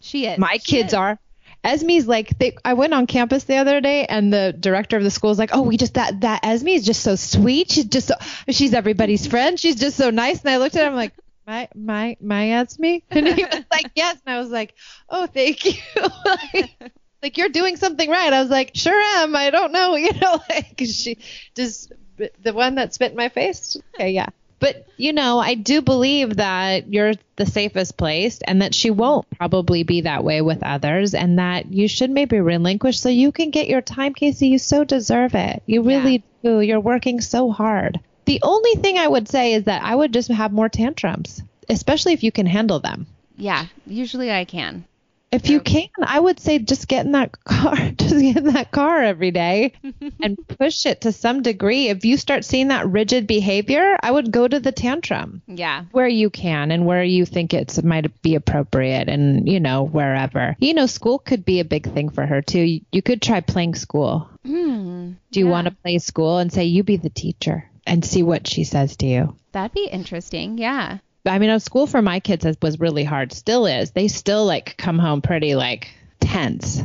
she 0.00 0.26
is. 0.26 0.38
My 0.38 0.58
She 0.62 0.76
kids 0.76 0.88
is. 0.88 0.94
are. 0.94 1.18
Esme's 1.62 2.06
like 2.06 2.38
they, 2.38 2.54
I 2.62 2.74
went 2.74 2.92
on 2.92 3.06
campus 3.06 3.44
the 3.44 3.56
other 3.56 3.80
day 3.80 4.04
and 4.04 4.30
the 4.30 4.54
director 4.58 4.98
of 4.98 5.02
the 5.02 5.10
school 5.10 5.30
is 5.30 5.38
like, 5.38 5.50
"Oh, 5.54 5.62
we 5.62 5.78
just 5.78 5.94
that 5.94 6.20
that 6.20 6.44
Esme 6.44 6.68
is 6.68 6.84
just 6.84 7.02
so 7.02 7.14
sweet. 7.16 7.70
She's 7.72 7.86
just 7.86 8.08
so 8.08 8.14
she's 8.50 8.74
everybody's 8.74 9.26
friend. 9.26 9.58
She's 9.58 9.76
just 9.76 9.96
so 9.96 10.10
nice." 10.10 10.40
And 10.42 10.50
I 10.50 10.58
looked 10.58 10.76
at 10.76 10.86
him 10.86 10.94
like, 10.94 11.14
"My 11.46 11.68
my 11.74 12.18
my 12.20 12.50
Esme?" 12.50 12.96
And 13.10 13.28
he 13.28 13.44
was 13.44 13.64
like, 13.70 13.90
"Yes." 13.94 14.18
And 14.26 14.36
I 14.36 14.38
was 14.40 14.50
like, 14.50 14.74
"Oh, 15.08 15.24
thank 15.26 15.64
you." 15.64 15.80
like, 16.26 16.92
like 17.22 17.38
you're 17.38 17.48
doing 17.48 17.76
something 17.76 18.10
right. 18.10 18.30
I 18.30 18.42
was 18.42 18.50
like, 18.50 18.72
"Sure 18.74 19.00
am. 19.22 19.34
I 19.34 19.48
don't 19.48 19.72
know, 19.72 19.96
you 19.96 20.12
know, 20.20 20.42
like 20.50 20.82
she 20.84 21.16
just 21.56 21.90
the 22.18 22.52
one 22.52 22.74
that 22.74 22.92
spit 22.92 23.12
in 23.12 23.16
my 23.16 23.30
face." 23.30 23.78
Okay, 23.94 24.10
yeah. 24.10 24.26
But 24.64 24.86
you 24.96 25.12
know, 25.12 25.40
I 25.40 25.56
do 25.56 25.82
believe 25.82 26.36
that 26.36 26.90
you're 26.90 27.12
the 27.36 27.44
safest 27.44 27.98
place 27.98 28.38
and 28.46 28.62
that 28.62 28.74
she 28.74 28.90
won't 28.90 29.28
probably 29.36 29.82
be 29.82 30.00
that 30.02 30.24
way 30.24 30.40
with 30.40 30.62
others 30.62 31.12
and 31.12 31.38
that 31.38 31.70
you 31.70 31.86
should 31.86 32.10
maybe 32.10 32.40
relinquish 32.40 32.98
so 32.98 33.10
you 33.10 33.30
can 33.30 33.50
get 33.50 33.68
your 33.68 33.82
time, 33.82 34.14
Casey. 34.14 34.48
You 34.48 34.58
so 34.58 34.82
deserve 34.82 35.34
it. 35.34 35.62
You 35.66 35.82
really 35.82 36.24
do. 36.42 36.62
You're 36.62 36.80
working 36.80 37.20
so 37.20 37.50
hard. 37.50 38.00
The 38.24 38.40
only 38.42 38.76
thing 38.76 38.96
I 38.96 39.06
would 39.06 39.28
say 39.28 39.52
is 39.52 39.64
that 39.64 39.82
I 39.82 39.94
would 39.94 40.14
just 40.14 40.30
have 40.30 40.50
more 40.50 40.70
tantrums, 40.70 41.42
especially 41.68 42.14
if 42.14 42.22
you 42.22 42.32
can 42.32 42.46
handle 42.46 42.80
them. 42.80 43.06
Yeah, 43.36 43.66
usually 43.86 44.32
I 44.32 44.46
can. 44.46 44.86
If 45.34 45.50
you 45.50 45.60
can, 45.60 45.88
I 46.02 46.20
would 46.20 46.38
say 46.38 46.58
just 46.60 46.86
get 46.88 47.04
in 47.06 47.12
that 47.12 47.32
car, 47.44 47.74
just 47.76 48.20
get 48.20 48.36
in 48.36 48.44
that 48.52 48.70
car 48.70 49.02
every 49.02 49.30
day 49.32 49.72
and 50.22 50.38
push 50.46 50.86
it 50.86 51.00
to 51.02 51.12
some 51.12 51.42
degree. 51.42 51.88
If 51.88 52.04
you 52.04 52.16
start 52.16 52.44
seeing 52.44 52.68
that 52.68 52.88
rigid 52.88 53.26
behavior, 53.26 53.96
I 54.00 54.10
would 54.10 54.30
go 54.30 54.46
to 54.46 54.60
the 54.60 54.70
tantrum 54.72 55.42
Yeah. 55.46 55.84
where 55.90 56.06
you 56.08 56.30
can 56.30 56.70
and 56.70 56.86
where 56.86 57.02
you 57.02 57.26
think 57.26 57.52
it's 57.52 57.82
might 57.82 58.22
be 58.22 58.36
appropriate 58.36 59.08
and 59.08 59.48
you 59.48 59.58
know 59.60 59.82
wherever 59.84 60.56
you 60.60 60.72
know 60.74 60.86
school 60.86 61.18
could 61.18 61.44
be 61.44 61.60
a 61.60 61.64
big 61.64 61.92
thing 61.92 62.08
for 62.10 62.24
her 62.24 62.40
too 62.40 62.80
you, 62.92 63.02
could 63.02 63.20
try 63.20 63.40
playing 63.40 63.74
school 63.74 64.28
Hmm. 64.44 65.12
do 65.32 65.40
you 65.40 65.46
Yeah. 65.46 65.50
want 65.52 65.66
to 65.66 65.74
play 65.82 65.98
school 65.98 66.38
and 66.38 66.52
say 66.52 66.64
you 66.64 66.82
be 66.84 66.96
the 66.96 67.10
teacher 67.10 67.68
and 67.86 68.04
see 68.04 68.22
what 68.22 68.46
she 68.46 68.64
says 68.64 68.96
to 68.98 69.06
you 69.06 69.36
That'd 69.52 69.72
be 69.74 69.86
interesting. 69.90 70.58
Yeah. 70.58 70.98
I 71.26 71.38
mean 71.38 71.58
school 71.60 71.86
for 71.86 72.02
my 72.02 72.20
kids 72.20 72.44
has, 72.44 72.56
was 72.62 72.78
really 72.80 73.04
hard 73.04 73.32
still 73.32 73.66
is 73.66 73.90
they 73.92 74.08
still 74.08 74.44
like 74.46 74.76
come 74.76 74.98
home 74.98 75.22
pretty 75.22 75.54
like 75.54 75.90
tense 76.20 76.82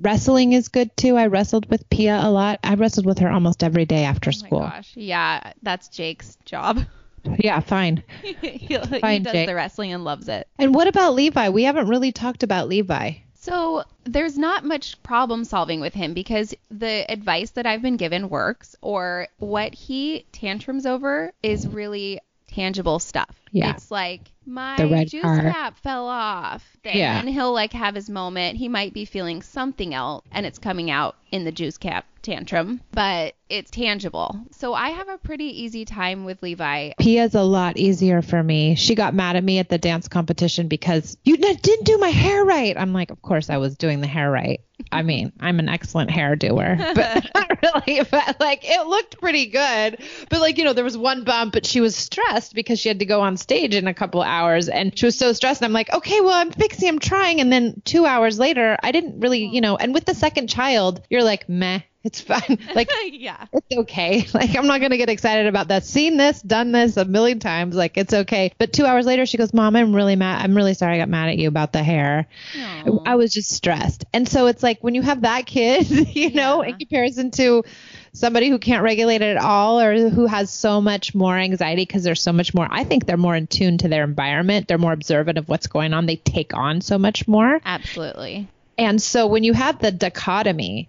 wrestling 0.00 0.52
is 0.52 0.68
good 0.68 0.94
too 0.96 1.16
i 1.16 1.26
wrestled 1.26 1.68
with 1.70 1.88
pia 1.90 2.18
a 2.22 2.30
lot 2.30 2.58
i 2.62 2.74
wrestled 2.74 3.06
with 3.06 3.18
her 3.18 3.30
almost 3.30 3.64
every 3.64 3.84
day 3.84 4.04
after 4.04 4.30
Oh 4.30 4.32
school 4.32 4.60
my 4.60 4.68
gosh. 4.70 4.92
Yeah, 4.94 5.52
that's 5.62 5.88
Jake's 5.88 6.36
job. 6.44 6.80
yeah 7.38 7.58
fine 7.60 8.04
he, 8.22 8.32
he 8.34 8.78
Fine, 9.00 9.24
does 9.24 9.32
Jake. 9.32 9.48
the 9.48 9.54
wrestling 9.54 9.92
and 9.92 10.04
loves 10.04 10.28
it. 10.28 10.46
and 10.58 10.72
what 10.74 10.86
about 10.86 11.14
levi 11.14 11.48
we 11.48 11.64
haven't 11.64 11.88
really 11.88 12.12
talked 12.12 12.42
about 12.44 12.68
levi 12.68 13.12
So 13.34 13.82
there's 14.04 14.38
not 14.38 14.64
much 14.64 15.02
problem 15.02 15.44
solving 15.44 15.80
with 15.80 15.94
him 15.94 16.14
because 16.14 16.54
the 16.70 17.04
advice 17.10 17.50
that 17.52 17.66
I've 17.66 17.82
been 17.82 17.96
given 17.96 18.28
works, 18.28 18.76
or 18.82 19.26
what 19.38 19.74
he 19.74 20.26
tantrums 20.32 20.86
over 20.86 21.32
is 21.42 21.66
really 21.66 22.20
tangible 22.58 22.98
stuff. 22.98 23.34
Yeah. 23.52 23.70
It's 23.70 23.90
like 23.90 24.32
my 24.44 25.04
juice 25.04 25.22
car. 25.22 25.40
cap 25.40 25.76
fell 25.78 26.06
off. 26.08 26.64
Then 26.82 26.96
Yeah. 26.96 27.22
he'll 27.22 27.52
like 27.52 27.72
have 27.72 27.94
his 27.94 28.10
moment. 28.10 28.56
He 28.58 28.68
might 28.68 28.92
be 28.92 29.04
feeling 29.04 29.42
something 29.42 29.94
else 29.94 30.24
and 30.32 30.44
it's 30.44 30.58
coming 30.58 30.90
out 30.90 31.16
in 31.30 31.44
the 31.44 31.52
juice 31.52 31.78
cap 31.78 32.06
tantrum, 32.28 32.80
but 32.92 33.34
it's 33.48 33.70
tangible. 33.70 34.38
So 34.52 34.74
I 34.74 34.90
have 34.90 35.08
a 35.08 35.16
pretty 35.18 35.62
easy 35.62 35.84
time 35.86 36.24
with 36.24 36.42
Levi. 36.42 36.92
Pia's 36.98 37.34
a 37.34 37.42
lot 37.42 37.78
easier 37.78 38.20
for 38.20 38.42
me. 38.42 38.74
She 38.74 38.94
got 38.94 39.14
mad 39.14 39.36
at 39.36 39.44
me 39.44 39.58
at 39.58 39.70
the 39.70 39.78
dance 39.78 40.08
competition 40.08 40.68
because 40.68 41.16
you 41.24 41.38
didn't 41.38 41.84
do 41.84 41.96
my 41.98 42.10
hair 42.10 42.44
right. 42.44 42.76
I'm 42.76 42.92
like, 42.92 43.10
of 43.10 43.22
course 43.22 43.48
I 43.48 43.56
was 43.56 43.76
doing 43.76 44.00
the 44.00 44.06
hair 44.06 44.30
right. 44.30 44.60
I 44.92 45.02
mean, 45.02 45.32
I'm 45.40 45.58
an 45.58 45.68
excellent 45.68 46.10
hair 46.10 46.36
doer, 46.36 46.76
but 46.94 47.30
not 47.34 47.62
really. 47.62 48.02
But 48.10 48.38
like, 48.40 48.60
it 48.62 48.86
looked 48.86 49.20
pretty 49.20 49.46
good. 49.46 50.02
But 50.28 50.40
like, 50.40 50.58
you 50.58 50.64
know, 50.64 50.72
there 50.72 50.84
was 50.84 50.96
one 50.96 51.24
bump, 51.24 51.54
but 51.54 51.66
she 51.66 51.80
was 51.80 51.96
stressed 51.96 52.54
because 52.54 52.78
she 52.78 52.88
had 52.88 52.98
to 53.00 53.06
go 53.06 53.20
on 53.20 53.36
stage 53.36 53.74
in 53.74 53.88
a 53.88 53.94
couple 53.94 54.22
hours, 54.22 54.68
and 54.68 54.96
she 54.96 55.06
was 55.06 55.18
so 55.18 55.32
stressed. 55.32 55.62
And 55.62 55.66
I'm 55.66 55.72
like, 55.72 55.92
okay, 55.92 56.20
well, 56.20 56.34
I'm 56.34 56.52
fixing, 56.52 56.88
I'm 56.88 56.98
trying, 56.98 57.40
and 57.40 57.52
then 57.52 57.80
two 57.84 58.06
hours 58.06 58.38
later, 58.38 58.76
I 58.82 58.92
didn't 58.92 59.20
really, 59.20 59.46
you 59.46 59.60
know. 59.60 59.76
And 59.76 59.94
with 59.94 60.04
the 60.04 60.14
second 60.14 60.48
child, 60.48 61.02
you're 61.10 61.24
like, 61.24 61.48
meh, 61.48 61.80
it's 62.08 62.20
fine. 62.22 62.58
Like, 62.74 62.88
yeah. 63.12 63.46
it's 63.52 63.76
okay. 63.80 64.26
Like 64.34 64.56
I'm 64.56 64.66
not 64.66 64.80
gonna 64.80 64.96
get 64.96 65.08
excited 65.08 65.46
about 65.46 65.68
that. 65.68 65.84
Seen 65.84 66.16
this, 66.16 66.40
done 66.40 66.72
this 66.72 66.96
a 66.96 67.04
million 67.04 67.38
times. 67.38 67.74
Like 67.74 67.96
it's 67.96 68.14
okay. 68.14 68.52
But 68.56 68.72
two 68.72 68.86
hours 68.86 69.04
later, 69.04 69.26
she 69.26 69.36
goes, 69.36 69.52
"Mom, 69.52 69.74
I'm 69.76 69.94
really 69.94 70.16
mad. 70.16 70.44
I'm 70.44 70.56
really 70.56 70.74
sorry. 70.74 70.94
I 70.94 70.98
got 70.98 71.08
mad 71.08 71.28
at 71.28 71.38
you 71.38 71.48
about 71.48 71.72
the 71.72 71.82
hair. 71.82 72.26
I, 72.54 72.90
I 73.06 73.14
was 73.16 73.32
just 73.32 73.50
stressed." 73.50 74.04
And 74.12 74.28
so 74.28 74.46
it's 74.46 74.62
like 74.62 74.82
when 74.82 74.94
you 74.94 75.02
have 75.02 75.22
that 75.22 75.46
kid, 75.46 75.90
you 76.16 76.30
know, 76.30 76.62
in 76.62 76.78
comparison 76.78 77.30
to 77.32 77.64
somebody 78.12 78.48
who 78.48 78.58
can't 78.58 78.82
regulate 78.82 79.22
it 79.22 79.36
at 79.36 79.42
all 79.42 79.80
or 79.80 80.08
who 80.08 80.26
has 80.26 80.50
so 80.50 80.80
much 80.80 81.14
more 81.14 81.36
anxiety 81.36 81.82
because 81.82 82.04
there's 82.04 82.22
so 82.22 82.32
much 82.32 82.54
more 82.54 82.66
i 82.70 82.82
think 82.82 83.04
they're 83.06 83.18
more 83.18 83.36
in 83.36 83.46
tune 83.46 83.76
to 83.78 83.86
their 83.86 84.02
environment 84.02 84.66
they're 84.66 84.78
more 84.78 84.94
observant 84.94 85.36
of 85.38 85.48
what's 85.48 85.66
going 85.66 85.92
on 85.92 86.06
they 86.06 86.16
take 86.16 86.54
on 86.54 86.80
so 86.80 86.98
much 86.98 87.28
more 87.28 87.60
Absolutely. 87.64 88.48
and 88.78 89.00
so 89.00 89.26
when 89.26 89.44
you 89.44 89.52
have 89.52 89.78
the 89.78 89.92
dichotomy 89.92 90.88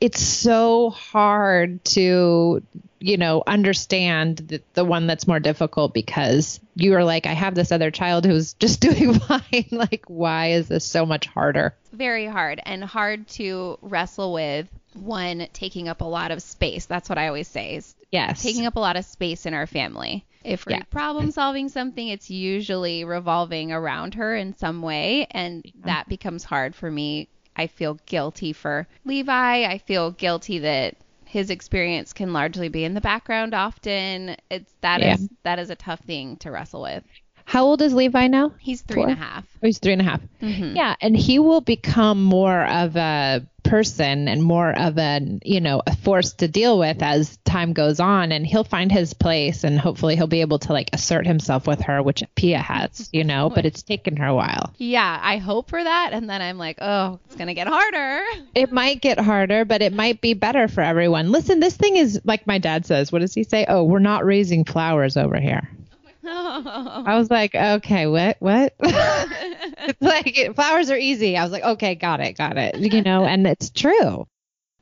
it's 0.00 0.20
so 0.20 0.90
hard 0.90 1.84
to 1.84 2.62
you 3.00 3.16
know 3.16 3.42
understand 3.46 4.38
the, 4.38 4.62
the 4.74 4.84
one 4.84 5.06
that's 5.06 5.26
more 5.26 5.40
difficult 5.40 5.94
because 5.94 6.60
you 6.74 6.94
are 6.94 7.04
like 7.04 7.26
i 7.26 7.32
have 7.32 7.54
this 7.54 7.72
other 7.72 7.90
child 7.90 8.24
who's 8.26 8.52
just 8.60 8.80
doing 8.80 9.14
fine 9.20 9.66
like 9.70 10.04
why 10.06 10.48
is 10.48 10.68
this 10.68 10.84
so 10.84 11.06
much 11.06 11.26
harder 11.26 11.74
Very 11.92 12.26
hard 12.26 12.60
and 12.64 12.84
hard 12.84 13.26
to 13.28 13.78
wrestle 13.82 14.32
with 14.32 14.68
one 14.94 15.46
taking 15.52 15.88
up 15.88 16.00
a 16.00 16.04
lot 16.04 16.32
of 16.32 16.42
space. 16.42 16.86
That's 16.86 17.08
what 17.08 17.16
I 17.16 17.28
always 17.28 17.46
say 17.46 17.76
is 17.76 17.94
yes 18.10 18.42
taking 18.42 18.66
up 18.66 18.74
a 18.76 18.80
lot 18.80 18.96
of 18.96 19.04
space 19.04 19.46
in 19.46 19.54
our 19.54 19.66
family. 19.66 20.24
If 20.42 20.66
we're 20.66 20.76
Yeah. 20.76 20.82
problem 20.90 21.30
solving 21.30 21.68
something, 21.68 22.08
it's 22.08 22.28
usually 22.30 23.04
revolving 23.04 23.72
around 23.72 24.14
her 24.14 24.34
in 24.34 24.56
some 24.56 24.82
way, 24.82 25.26
and 25.30 25.64
that 25.84 26.08
becomes 26.08 26.42
hard 26.44 26.74
for 26.74 26.90
me. 26.90 27.28
I 27.60 27.66
feel 27.66 27.98
guilty 28.06 28.52
for 28.54 28.86
Levi. 29.04 29.64
I 29.64 29.76
feel 29.78 30.12
guilty 30.12 30.60
that 30.60 30.96
his 31.26 31.50
experience 31.50 32.12
can 32.14 32.32
largely 32.32 32.68
be 32.70 32.84
in 32.84 32.94
the 32.94 33.00
background 33.02 33.52
often. 33.54 34.36
It's 34.50 34.72
that 34.80 35.02
is 35.02 35.20
Yeah. 35.22 35.26
that 35.42 35.58
is 35.58 35.68
a 35.68 35.76
tough 35.76 36.00
thing 36.00 36.36
to 36.38 36.50
wrestle 36.50 36.82
with. 36.82 37.04
how 37.44 37.64
old 37.64 37.82
is 37.82 37.92
levi 37.92 38.28
now 38.28 38.52
He's 38.60 38.80
three 38.82 39.02
and 39.02 39.10
a 39.12 39.14
half. 39.14 39.44
Oh, 39.56 39.66
he's 39.66 39.78
three 39.78 39.92
and 39.92 40.00
a 40.00 40.04
half. 40.04 40.20
Mhm. 40.40 40.74
Yeah, 40.76 40.94
and 41.02 41.16
he 41.16 41.38
will 41.38 41.60
become 41.60 42.22
more 42.24 42.64
of 42.64 42.96
a 42.96 43.46
person 43.70 44.26
and 44.26 44.42
more 44.42 44.76
of 44.76 44.98
a 44.98 45.20
you 45.44 45.60
know, 45.60 45.80
a 45.86 45.96
force 45.96 46.32
to 46.34 46.48
deal 46.48 46.76
with 46.76 47.00
as 47.02 47.36
time 47.44 47.72
goes 47.72 48.00
on 48.00 48.32
and 48.32 48.44
he'll 48.44 48.64
find 48.64 48.90
his 48.90 49.14
place 49.14 49.62
and 49.62 49.78
hopefully 49.78 50.16
he'll 50.16 50.26
be 50.26 50.40
able 50.40 50.58
to 50.58 50.72
like 50.72 50.90
assert 50.92 51.24
himself 51.24 51.68
with 51.68 51.80
her, 51.82 52.02
which 52.02 52.24
Pia 52.34 52.58
has, 52.58 53.08
you 53.12 53.22
know, 53.22 53.48
but 53.48 53.64
it's 53.64 53.82
taken 53.82 54.16
her 54.16 54.26
a 54.26 54.34
while. 54.34 54.74
Yeah, 54.76 55.18
I 55.22 55.36
hope 55.36 55.70
for 55.70 55.82
that, 55.82 56.10
and 56.12 56.28
then 56.28 56.42
I'm 56.42 56.58
like, 56.58 56.78
oh, 56.80 57.20
it's 57.26 57.36
gonna 57.36 57.54
get 57.54 57.68
harder. 57.68 58.24
It 58.54 58.72
might 58.72 59.00
get 59.00 59.20
harder, 59.20 59.64
but 59.64 59.82
it 59.82 59.92
might 59.92 60.20
be 60.20 60.34
better 60.34 60.66
for 60.66 60.80
everyone. 60.80 61.30
Listen, 61.30 61.60
this 61.60 61.76
thing 61.76 61.96
is 61.96 62.20
like 62.24 62.46
my 62.46 62.58
dad 62.58 62.86
says, 62.86 63.12
what 63.12 63.20
does 63.20 63.34
he 63.34 63.44
say? 63.44 63.66
Oh, 63.68 63.84
we're 63.84 64.00
not 64.00 64.24
raising 64.24 64.64
flowers 64.64 65.16
over 65.16 65.38
here. 65.38 65.68
I 66.24 67.16
was 67.16 67.30
like, 67.30 67.54
okay, 67.54 68.06
what, 68.06 68.36
what? 68.40 68.74
it's 68.80 70.00
like 70.00 70.54
flowers 70.54 70.90
are 70.90 70.96
easy. 70.96 71.36
I 71.36 71.42
was 71.42 71.52
like, 71.52 71.64
okay, 71.64 71.94
got 71.94 72.20
it, 72.20 72.36
got 72.36 72.56
it. 72.56 72.76
You 72.76 73.02
know, 73.02 73.24
and 73.24 73.46
it's 73.46 73.70
true. 73.70 74.26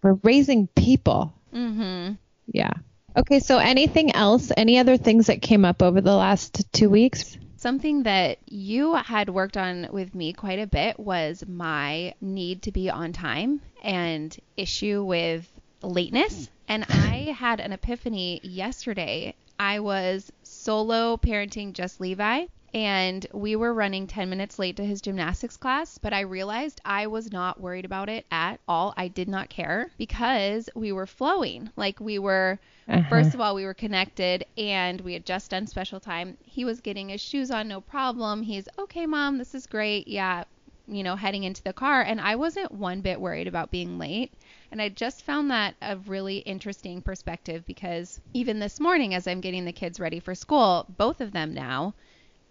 We're 0.03 0.18
raising 0.22 0.66
people. 0.68 1.33
mm-hmm. 1.55 2.14
Yeah. 2.46 2.72
Okay, 3.16 3.40
so 3.40 3.59
anything 3.59 4.14
else? 4.14 4.53
Any 4.57 4.79
other 4.79 4.96
things 4.96 5.27
that 5.27 5.42
came 5.42 5.64
up 5.64 5.83
over 5.83 6.01
the 6.01 6.14
last 6.14 6.72
two 6.72 6.88
weeks? 6.88 7.37
Something 7.57 8.05
that 8.05 8.38
you 8.46 8.94
had 8.94 9.29
worked 9.29 9.57
on 9.57 9.88
with 9.90 10.14
me 10.14 10.33
quite 10.33 10.61
a 10.61 10.66
bit 10.68 11.01
was 11.01 11.42
my 11.46 12.14
need 12.20 12.62
to 12.62 12.72
be 12.72 12.88
on 12.90 13.12
time 13.12 13.61
and 13.83 14.37
issue 14.57 15.03
with 15.03 15.48
lateness. 15.83 16.48
And 16.68 16.85
I 16.88 17.35
had 17.37 17.59
an 17.59 17.72
epiphany 17.72 18.40
yesterday. 18.44 19.35
I 19.59 19.81
was 19.81 20.31
solo 20.68 21.16
parenting 21.16 21.72
just 21.72 21.98
Levi, 21.98 22.44
and 22.74 23.26
we 23.33 23.57
were 23.57 23.72
running 23.72 24.07
10 24.07 24.28
minutes 24.28 24.59
late 24.59 24.76
to 24.76 24.85
his 24.85 25.00
gymnastics 25.00 25.57
class, 25.57 25.96
but 25.96 26.12
I 26.12 26.20
realized 26.20 26.83
I 26.85 27.07
was 27.07 27.33
not 27.33 27.59
worried 27.59 27.87
about 27.87 28.11
it 28.11 28.26
at 28.31 28.61
all. 28.68 28.92
I 28.94 29.09
did 29.09 29.31
not 29.31 29.48
care 29.48 29.90
because 29.96 30.68
we 30.74 30.92
were 30.92 31.07
flowing. 31.07 31.70
Like 31.74 31.98
we 32.00 32.18
were 32.18 32.59
Uh-huh. 32.87 33.02
First 33.09 33.33
of 33.33 33.40
all, 33.40 33.54
we 33.54 33.64
were 33.64 33.72
connected 33.72 34.44
and 34.59 35.00
we 35.00 35.14
had 35.14 35.24
just 35.24 35.50
done 35.50 35.66
special 35.66 36.00
time. 36.00 36.37
He 36.44 36.66
was 36.66 36.83
getting 36.83 37.09
his 37.09 37.22
shoes 37.22 37.50
on, 37.50 37.66
no 37.68 37.81
problem. 37.81 38.42
He's 38.42 38.68
okay, 38.78 39.07
mom, 39.07 39.38
this 39.38 39.54
is 39.54 39.66
great. 39.66 40.07
Yeah, 40.07 40.44
you 40.87 41.02
know, 41.02 41.16
heading 41.16 41.44
into 41.44 41.62
the 41.62 41.72
car. 41.72 42.02
And 42.02 42.20
I 42.20 42.37
wasn't 42.37 42.72
one 42.72 43.00
bit 43.00 43.20
worried 43.20 43.46
about 43.48 43.70
being 43.70 43.98
late. 43.98 44.33
And 44.70 44.83
I 44.83 44.90
just 44.90 45.24
found 45.24 45.50
that 45.50 45.76
a 45.81 45.96
really 45.96 46.38
interesting 46.38 47.00
perspective 47.00 47.64
because 47.64 48.20
even 48.35 48.59
this 48.59 48.78
morning, 48.78 49.14
as 49.14 49.26
I'm 49.26 49.40
getting 49.40 49.64
the 49.64 49.72
kids 49.72 49.98
ready 49.98 50.20
for 50.20 50.35
school, 50.35 50.87
both 50.96 51.20
of 51.20 51.33
them 51.33 51.54
now, 51.54 51.94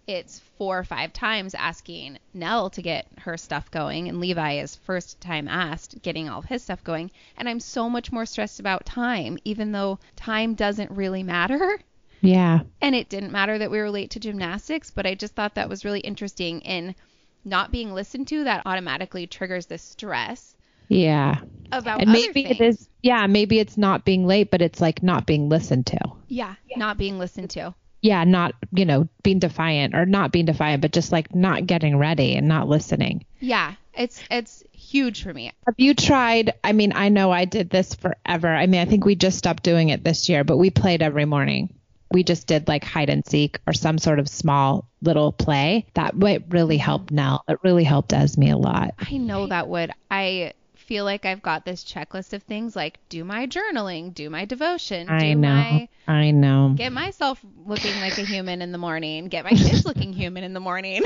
it's 0.08 0.40
four 0.56 0.78
or 0.78 0.84
five 0.84 1.12
times 1.12 1.54
asking 1.54 2.18
Nell 2.34 2.70
to 2.70 2.82
get 2.82 3.06
her 3.18 3.36
stuff 3.36 3.70
going, 3.70 4.08
and 4.08 4.18
Levi 4.20 4.54
is 4.54 4.74
first 4.74 5.20
time 5.20 5.46
asked 5.46 6.00
getting 6.02 6.28
all 6.28 6.38
of 6.38 6.46
his 6.46 6.62
stuff 6.62 6.82
going. 6.82 7.10
And 7.36 7.48
I'm 7.48 7.60
so 7.60 7.88
much 7.88 8.10
more 8.10 8.26
stressed 8.26 8.58
about 8.58 8.86
time, 8.86 9.38
even 9.44 9.70
though 9.70 9.98
time 10.16 10.54
doesn't 10.54 10.90
really 10.90 11.22
matter. 11.22 11.78
Yeah. 12.20 12.60
And 12.80 12.94
it 12.94 13.08
didn't 13.08 13.32
matter 13.32 13.58
that 13.58 13.70
we 13.70 13.78
were 13.78 13.90
late 13.90 14.10
to 14.12 14.20
gymnastics, 14.20 14.90
but 14.90 15.06
I 15.06 15.14
just 15.14 15.34
thought 15.34 15.54
that 15.54 15.68
was 15.68 15.84
really 15.84 16.00
interesting. 16.00 16.62
In 16.62 16.96
not 17.44 17.70
being 17.70 17.94
listened 17.94 18.28
to, 18.28 18.44
that 18.44 18.62
automatically 18.66 19.26
triggers 19.26 19.66
this 19.66 19.82
stress 19.82 20.56
Yeah. 20.88 21.40
about 21.72 22.00
And 22.00 22.10
other 22.10 22.18
maybe 22.18 22.44
it 22.46 22.58
things. 22.58 22.78
is, 22.78 22.88
yeah, 23.02 23.26
maybe 23.26 23.58
it's 23.58 23.76
not 23.76 24.04
being 24.04 24.26
late, 24.26 24.50
but 24.50 24.62
it's 24.62 24.80
like 24.80 25.02
not 25.02 25.26
being 25.26 25.48
listened 25.48 25.86
to. 25.86 25.98
Yeah, 26.28 26.54
not 26.76 26.98
being 26.98 27.18
listened 27.18 27.50
to. 27.50 27.74
Yeah, 28.00 28.24
not, 28.24 28.54
you 28.72 28.84
know, 28.84 29.08
being 29.22 29.40
defiant 29.40 29.94
or 29.94 30.06
not 30.06 30.30
being 30.30 30.44
defiant, 30.44 30.82
but 30.82 30.92
just 30.92 31.10
like 31.10 31.34
not 31.34 31.66
getting 31.66 31.98
ready 31.98 32.36
and 32.36 32.46
not 32.46 32.68
listening. 32.68 33.24
Yeah, 33.40 33.74
it's 33.92 34.22
it's 34.30 34.62
huge 34.72 35.22
for 35.24 35.34
me. 35.34 35.52
Have 35.66 35.74
you 35.76 35.94
tried? 35.94 36.54
I 36.62 36.72
mean, 36.72 36.92
I 36.94 37.08
know 37.08 37.32
I 37.32 37.44
did 37.44 37.70
this 37.70 37.94
forever. 37.94 38.48
I 38.48 38.66
mean, 38.66 38.80
I 38.80 38.84
think 38.84 39.04
we 39.04 39.16
just 39.16 39.38
stopped 39.38 39.64
doing 39.64 39.88
it 39.88 40.04
this 40.04 40.28
year, 40.28 40.44
but 40.44 40.56
we 40.56 40.70
played 40.70 41.02
every 41.02 41.24
morning. 41.24 41.74
We 42.12 42.22
just 42.22 42.46
did 42.46 42.68
like 42.68 42.84
hide 42.84 43.10
and 43.10 43.26
seek 43.26 43.58
or 43.66 43.72
some 43.72 43.98
sort 43.98 44.18
of 44.18 44.28
small 44.28 44.88
little 45.02 45.32
play. 45.32 45.86
That 45.94 46.16
might 46.16 46.44
really 46.48 46.78
help 46.78 47.06
mm-hmm. 47.06 47.16
Nell. 47.16 47.44
It 47.48 47.58
really 47.64 47.84
helped 47.84 48.12
Esme 48.12 48.44
a 48.44 48.56
lot. 48.56 48.94
I 48.98 49.18
know 49.18 49.48
that 49.48 49.68
would. 49.68 49.90
I 50.10 50.52
feel 50.88 51.04
like 51.04 51.26
I've 51.26 51.42
got 51.42 51.66
this 51.66 51.84
checklist 51.84 52.32
of 52.32 52.42
things 52.44 52.74
like 52.74 52.98
do 53.10 53.22
my 53.22 53.46
journaling, 53.46 54.14
do 54.14 54.30
my 54.30 54.46
devotion, 54.46 55.06
do 55.06 55.12
I 55.12 55.34
know. 55.34 55.48
my 55.48 55.88
I 56.08 56.30
know. 56.30 56.72
get 56.74 56.94
myself 56.94 57.44
looking 57.66 57.94
like 58.00 58.16
a 58.16 58.22
human 58.22 58.62
in 58.62 58.72
the 58.72 58.78
morning, 58.78 59.28
get 59.28 59.44
my 59.44 59.50
kids 59.50 59.84
looking 59.84 60.14
human 60.14 60.44
in 60.44 60.54
the 60.54 60.60
morning. 60.60 61.02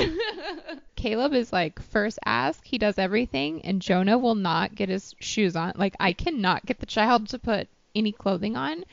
Caleb 0.96 1.34
is 1.34 1.52
like 1.52 1.82
first 1.82 2.20
ask, 2.24 2.64
he 2.64 2.78
does 2.78 2.96
everything, 2.96 3.62
and 3.64 3.82
Jonah 3.82 4.18
will 4.18 4.36
not 4.36 4.76
get 4.76 4.88
his 4.88 5.16
shoes 5.18 5.56
on. 5.56 5.72
Like 5.74 5.96
I 5.98 6.12
cannot 6.12 6.64
get 6.64 6.78
the 6.78 6.86
child 6.86 7.28
to 7.30 7.40
put 7.40 7.66
any 7.92 8.12
clothing 8.12 8.56
on. 8.56 8.84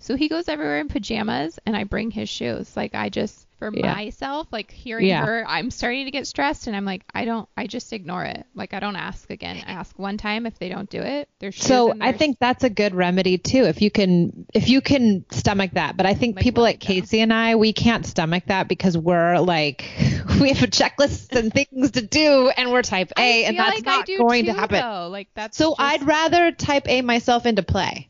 So 0.00 0.16
he 0.16 0.26
goes 0.26 0.48
everywhere 0.48 0.80
in 0.80 0.88
pajamas 0.88 1.60
and 1.64 1.76
I 1.76 1.84
bring 1.84 2.10
his 2.10 2.28
shoes. 2.28 2.76
Like 2.76 2.96
I 2.96 3.08
just 3.08 3.41
for 3.70 3.78
Yeah. 3.78 3.94
myself, 3.94 4.48
like 4.50 4.70
hearing 4.70 5.06
Yeah. 5.06 5.24
her, 5.24 5.44
I'm 5.46 5.70
starting 5.70 6.06
to 6.06 6.10
get 6.10 6.26
stressed 6.26 6.66
and 6.66 6.74
I'm 6.74 6.84
like, 6.84 7.02
I 7.14 7.24
don't 7.24 7.48
I 7.56 7.66
just 7.66 7.92
ignore 7.92 8.24
it. 8.24 8.44
Like 8.54 8.74
I 8.74 8.80
don't 8.80 8.96
ask 8.96 9.30
again. 9.30 9.62
I 9.66 9.72
ask 9.72 9.96
one 9.98 10.16
time 10.18 10.46
if 10.46 10.58
they 10.58 10.68
don't 10.68 10.88
do 10.90 11.00
it. 11.00 11.28
There's 11.38 11.56
So 11.56 11.94
I 12.00 12.12
think 12.12 12.38
that's 12.40 12.64
a 12.64 12.70
good 12.70 12.94
remedy 12.94 13.38
too. 13.38 13.64
If 13.64 13.82
you 13.82 13.90
can, 13.90 14.46
if 14.54 14.68
you 14.68 14.80
can 14.80 15.24
stomach 15.30 15.72
that, 15.72 15.96
but 15.96 16.06
I 16.06 16.14
think 16.14 16.36
Like 16.36 16.42
people 16.44 16.62
like 16.62 16.80
Casey 16.80 17.20
and 17.20 17.32
I, 17.32 17.54
we 17.56 17.72
can't 17.72 18.04
stomach 18.06 18.44
that 18.46 18.68
because 18.68 18.96
we're 18.98 19.38
like, 19.38 19.84
we 20.40 20.48
have 20.50 20.62
a 20.62 20.66
checklist 20.66 21.34
and 21.36 21.52
things 21.52 21.92
to 21.92 22.02
do, 22.02 22.50
and 22.56 22.70
we're 22.72 22.82
type 22.82 23.12
A, 23.18 23.44
and 23.44 23.58
that's 23.58 23.76
like 23.76 23.84
not 23.84 24.06
going 24.06 24.46
to 24.46 24.52
happen. 24.52 24.80
Though. 24.80 25.08
Like 25.08 25.28
that's 25.34 25.56
So 25.56 25.70
just- 25.70 25.80
I'd 25.80 26.02
rather 26.04 26.52
type 26.52 26.88
A 26.88 27.02
myself 27.02 27.46
into 27.46 27.62
play. 27.62 28.08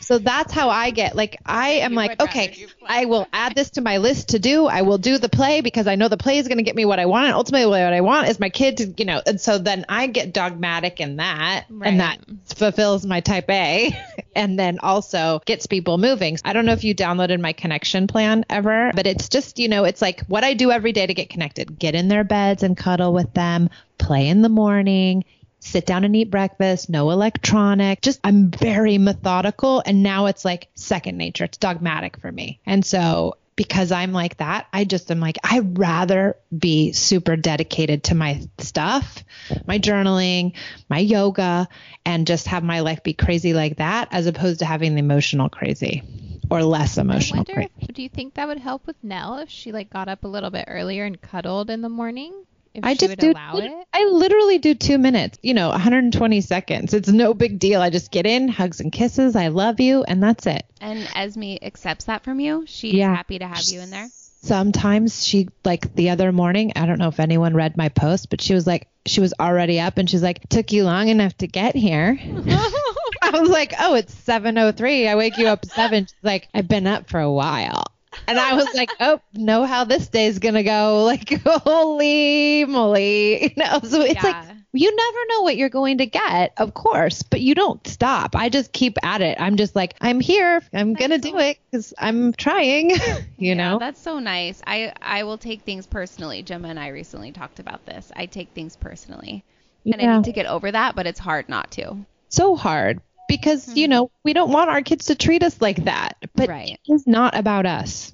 So 0.00 0.18
that's 0.18 0.52
how 0.52 0.68
I 0.68 0.90
get. 0.90 1.14
Like 1.14 1.40
I 1.46 1.68
am 1.70 1.92
You 1.92 1.96
like, 1.96 2.20
okay. 2.20 2.66
I 2.84 3.04
will 3.04 3.28
add 3.32 3.54
this 3.54 3.70
to 3.70 3.80
my 3.80 3.98
list 3.98 4.30
to 4.30 4.38
do. 4.40 4.66
I 4.66 4.82
will 4.82 4.98
do 4.98 5.18
the 5.18 5.28
play 5.28 5.60
because 5.60 5.86
I 5.86 5.94
know 5.94 6.08
the 6.08 6.16
play 6.16 6.38
is 6.38 6.48
going 6.48 6.58
to 6.58 6.64
get 6.64 6.74
me 6.74 6.84
what 6.84 6.98
I 6.98 7.06
want. 7.06 7.26
And 7.26 7.34
ultimately, 7.34 7.68
what 7.80 7.92
I 7.92 8.00
want 8.00 8.28
is 8.28 8.40
my 8.40 8.50
kid 8.50 8.78
to, 8.78 8.94
you 8.96 9.04
know. 9.04 9.22
And 9.24 9.40
so 9.40 9.58
then 9.58 9.84
I 9.88 10.08
get 10.08 10.32
dogmatic 10.32 11.00
in 11.00 11.16
that, 11.16 11.66
Right. 11.70 11.88
and 11.88 12.00
that 12.00 12.18
fulfills 12.46 13.06
my 13.06 13.20
type 13.20 13.48
A, 13.48 13.96
and 14.34 14.58
then 14.58 14.80
also 14.80 15.40
gets 15.44 15.66
people 15.66 15.98
moving. 15.98 16.38
I 16.44 16.52
don't 16.52 16.66
know 16.66 16.72
if 16.72 16.82
you 16.82 16.94
downloaded 16.94 17.40
my 17.40 17.52
connection 17.52 18.08
plan 18.08 18.44
ever, 18.50 18.90
but 18.94 19.06
it's 19.06 19.28
just 19.28 19.58
you 19.60 19.68
know, 19.68 19.84
it's 19.84 20.02
like 20.02 20.22
what 20.26 20.42
I 20.42 20.54
do 20.54 20.72
every 20.72 20.92
day 20.92 21.06
to 21.06 21.14
get 21.14 21.30
connected. 21.30 21.78
Get 21.78 21.94
in 21.94 22.08
their 22.08 22.24
beds 22.24 22.62
and 22.64 22.76
cuddle 22.76 23.12
with 23.12 23.32
them. 23.34 23.70
Play 23.98 24.28
in 24.28 24.42
the 24.42 24.48
morning 24.48 25.24
sit 25.60 25.86
down 25.86 26.04
and 26.04 26.16
eat 26.16 26.30
breakfast, 26.30 26.88
no 26.88 27.10
electronic. 27.10 28.00
Just 28.00 28.18
I'm 28.24 28.50
very 28.50 28.98
methodical 28.98 29.82
and 29.84 30.02
now 30.02 30.26
it's 30.26 30.44
like 30.44 30.68
second 30.74 31.16
nature. 31.18 31.44
It's 31.44 31.58
dogmatic 31.58 32.18
for 32.18 32.32
me. 32.32 32.60
And 32.66 32.84
so 32.84 33.36
because 33.56 33.92
I'm 33.92 34.12
like 34.12 34.38
that, 34.38 34.68
I 34.72 34.84
just 34.84 35.10
am 35.10 35.20
like 35.20 35.36
I'd 35.44 35.78
rather 35.78 36.36
be 36.56 36.92
super 36.92 37.36
dedicated 37.36 38.04
to 38.04 38.14
my 38.14 38.40
stuff, 38.58 39.22
my 39.66 39.78
journaling, 39.78 40.54
my 40.88 40.98
yoga 40.98 41.68
and 42.06 42.26
just 42.26 42.46
have 42.46 42.64
my 42.64 42.80
life 42.80 43.02
be 43.02 43.12
crazy 43.12 43.52
like 43.52 43.76
that 43.76 44.08
as 44.12 44.26
opposed 44.26 44.60
to 44.60 44.64
having 44.64 44.94
the 44.94 45.00
emotional 45.00 45.50
crazy 45.50 46.02
or 46.50 46.64
less 46.64 46.96
emotional 46.96 47.36
I 47.36 47.38
wonder 47.40 47.52
crazy. 47.52 47.70
if, 47.82 47.94
do 47.94 48.02
you 48.02 48.08
think 48.08 48.34
that 48.34 48.48
would 48.48 48.58
help 48.58 48.86
with 48.86 48.96
Nell 49.02 49.38
if 49.38 49.50
she 49.50 49.72
like 49.72 49.90
got 49.90 50.08
up 50.08 50.24
a 50.24 50.28
little 50.28 50.50
bit 50.50 50.64
earlier 50.66 51.04
and 51.04 51.20
cuddled 51.20 51.68
in 51.68 51.82
the 51.82 51.88
morning? 51.90 52.32
If 52.72 52.84
I 52.84 52.92
she 52.92 52.98
just 52.98 53.08
would 53.10 53.18
do. 53.18 53.32
allow 53.32 53.56
it. 53.56 53.72
I 53.92 54.04
literally 54.04 54.58
do 54.58 54.74
two 54.74 54.96
minutes. 54.98 55.38
You 55.42 55.54
know, 55.54 55.70
120 55.70 56.40
seconds. 56.40 56.94
It's 56.94 57.08
no 57.08 57.34
big 57.34 57.58
deal. 57.58 57.80
I 57.82 57.90
just 57.90 58.10
get 58.12 58.26
in, 58.26 58.48
hugs 58.48 58.80
and 58.80 58.92
kisses. 58.92 59.34
I 59.36 59.48
love 59.48 59.80
you, 59.80 60.04
and 60.04 60.22
that's 60.22 60.46
it. 60.46 60.64
And 60.80 61.08
Esme 61.14 61.56
accepts 61.62 62.04
that 62.04 62.22
from 62.22 62.38
you. 62.40 62.64
She's 62.66 62.94
Yeah. 62.94 63.14
happy 63.14 63.38
to 63.40 63.46
have 63.46 63.64
you 63.64 63.80
in 63.80 63.90
there. 63.90 64.08
Sometimes 64.42 65.26
she 65.26 65.48
like 65.64 65.94
the 65.94 66.10
other 66.10 66.32
morning. 66.32 66.72
I 66.74 66.86
don't 66.86 66.98
know 66.98 67.08
if 67.08 67.20
anyone 67.20 67.54
read 67.54 67.76
my 67.76 67.90
post, 67.90 68.30
but 68.30 68.40
she 68.40 68.54
was 68.54 68.66
like, 68.66 68.86
she 69.04 69.20
was 69.20 69.34
already 69.38 69.80
up, 69.80 69.98
and 69.98 70.08
she's 70.08 70.22
like, 70.22 70.48
took 70.48 70.72
you 70.72 70.84
long 70.84 71.08
enough 71.08 71.36
to 71.38 71.46
get 71.46 71.74
here. 71.76 72.18
I 73.22 73.30
was 73.38 73.50
like, 73.50 73.74
oh, 73.78 73.94
it's 73.94 74.14
7:03. 74.14 75.08
I 75.08 75.14
wake 75.16 75.36
you 75.38 75.46
up 75.46 75.60
at 75.64 75.70
seven. 75.70 76.04
She's 76.06 76.14
like, 76.22 76.48
I've 76.54 76.68
been 76.68 76.86
up 76.86 77.08
for 77.10 77.20
a 77.20 77.30
while. 77.30 77.84
And 78.26 78.38
I 78.38 78.54
was 78.54 78.72
like, 78.74 78.94
oh, 79.00 79.20
know 79.34 79.64
how 79.64 79.84
this 79.84 80.08
day's 80.08 80.38
gonna 80.38 80.62
go. 80.62 81.04
Like, 81.10 81.30
holy 81.44 82.64
moly. 82.64 83.42
You 83.56 83.62
know, 83.64 83.80
so 83.82 84.00
it's 84.02 84.22
like 84.22 84.36
you 84.72 84.94
never 84.94 85.18
know 85.28 85.42
what 85.42 85.56
you're 85.56 85.68
going 85.68 85.98
to 85.98 86.06
get, 86.06 86.52
of 86.56 86.74
course, 86.74 87.22
but 87.22 87.40
you 87.40 87.54
don't 87.54 87.84
stop. 87.86 88.36
I 88.36 88.48
just 88.48 88.72
keep 88.72 88.96
at 89.02 89.20
it. 89.20 89.40
I'm 89.40 89.56
just 89.56 89.74
like, 89.74 89.94
I'm 90.00 90.20
here. 90.20 90.62
I'm 90.72 90.94
gonna 90.94 91.18
do 91.18 91.36
it 91.38 91.58
because 91.70 91.92
I'm 91.98 92.32
trying. 92.32 92.90
you 93.38 93.54
Yeah, 93.54 93.54
know, 93.54 93.78
that's 93.78 94.00
so 94.00 94.18
nice. 94.20 94.62
I 94.66 94.92
I 95.00 95.24
will 95.24 95.38
take 95.38 95.62
things 95.62 95.86
personally. 95.86 96.42
Gemma 96.42 96.68
and 96.68 96.78
I 96.78 96.88
recently 96.88 97.32
talked 97.32 97.58
about 97.58 97.84
this. 97.86 98.12
I 98.14 98.26
take 98.26 98.50
things 98.50 98.76
personally, 98.76 99.44
and 99.90 100.00
I 100.00 100.06
need 100.06 100.24
to 100.24 100.32
get 100.32 100.46
over 100.46 100.70
that, 100.70 100.94
but 100.94 101.06
it's 101.06 101.18
hard 101.20 101.48
not 101.48 101.70
to. 101.72 102.06
so 102.28 102.56
hard 102.56 103.00
because 103.30 103.76
you 103.76 103.84
mm-hmm. 103.84 103.90
know 103.92 104.10
we 104.24 104.32
don't 104.32 104.50
want 104.50 104.70
our 104.70 104.82
kids 104.82 105.06
to 105.06 105.14
treat 105.14 105.42
us 105.42 105.60
like 105.60 105.84
that. 105.84 106.16
But 106.34 106.48
Right. 106.48 106.78
it 106.84 106.92
is 106.92 107.06
not 107.06 107.36
about 107.36 107.64
us. 107.64 108.12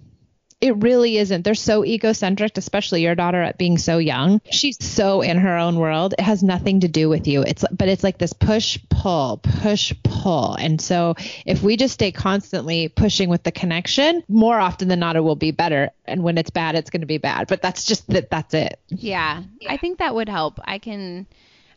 It 0.60 0.76
really 0.76 1.18
isn't. 1.18 1.42
They're 1.42 1.54
so 1.54 1.84
egocentric, 1.84 2.56
especially 2.56 3.02
your 3.02 3.14
daughter 3.14 3.42
at 3.42 3.58
being 3.58 3.76
so 3.76 3.98
young. 3.98 4.40
She's 4.50 4.82
so 4.82 5.20
in 5.20 5.36
her 5.38 5.56
own 5.56 5.76
world. 5.76 6.14
It 6.18 6.22
has 6.22 6.42
nothing 6.42 6.80
to 6.80 6.88
do 6.88 7.10
with 7.10 7.26
you. 7.26 7.42
It's 7.42 7.64
but 7.70 7.88
it's 7.88 8.02
like 8.02 8.16
this 8.18 8.32
push 8.32 8.78
pull, 8.88 9.38
push 9.38 9.92
pull. 10.02 10.54
And 10.54 10.80
so 10.80 11.14
if 11.44 11.62
we 11.62 11.76
just 11.76 11.94
stay 11.94 12.10
constantly 12.10 12.88
pushing 12.88 13.28
with 13.28 13.42
the 13.42 13.52
connection, 13.52 14.22
more 14.28 14.58
often 14.58 14.88
than 14.88 14.98
not 14.98 15.16
it 15.16 15.20
will 15.20 15.36
be 15.36 15.50
better. 15.50 15.90
And 16.06 16.22
when 16.22 16.38
it's 16.38 16.50
bad, 16.50 16.74
it's 16.74 16.88
going 16.88 17.02
to 17.02 17.06
be 17.06 17.18
bad. 17.18 17.48
But 17.48 17.60
that's 17.60 17.84
just 17.84 18.06
that 18.08 18.30
that's 18.30 18.54
it. 18.54 18.80
Yeah, 18.88 19.42
I 19.68 19.76
think 19.76 19.98
that 19.98 20.14
would 20.14 20.28
help. 20.30 20.58
I 20.64 20.78
can 20.78 21.26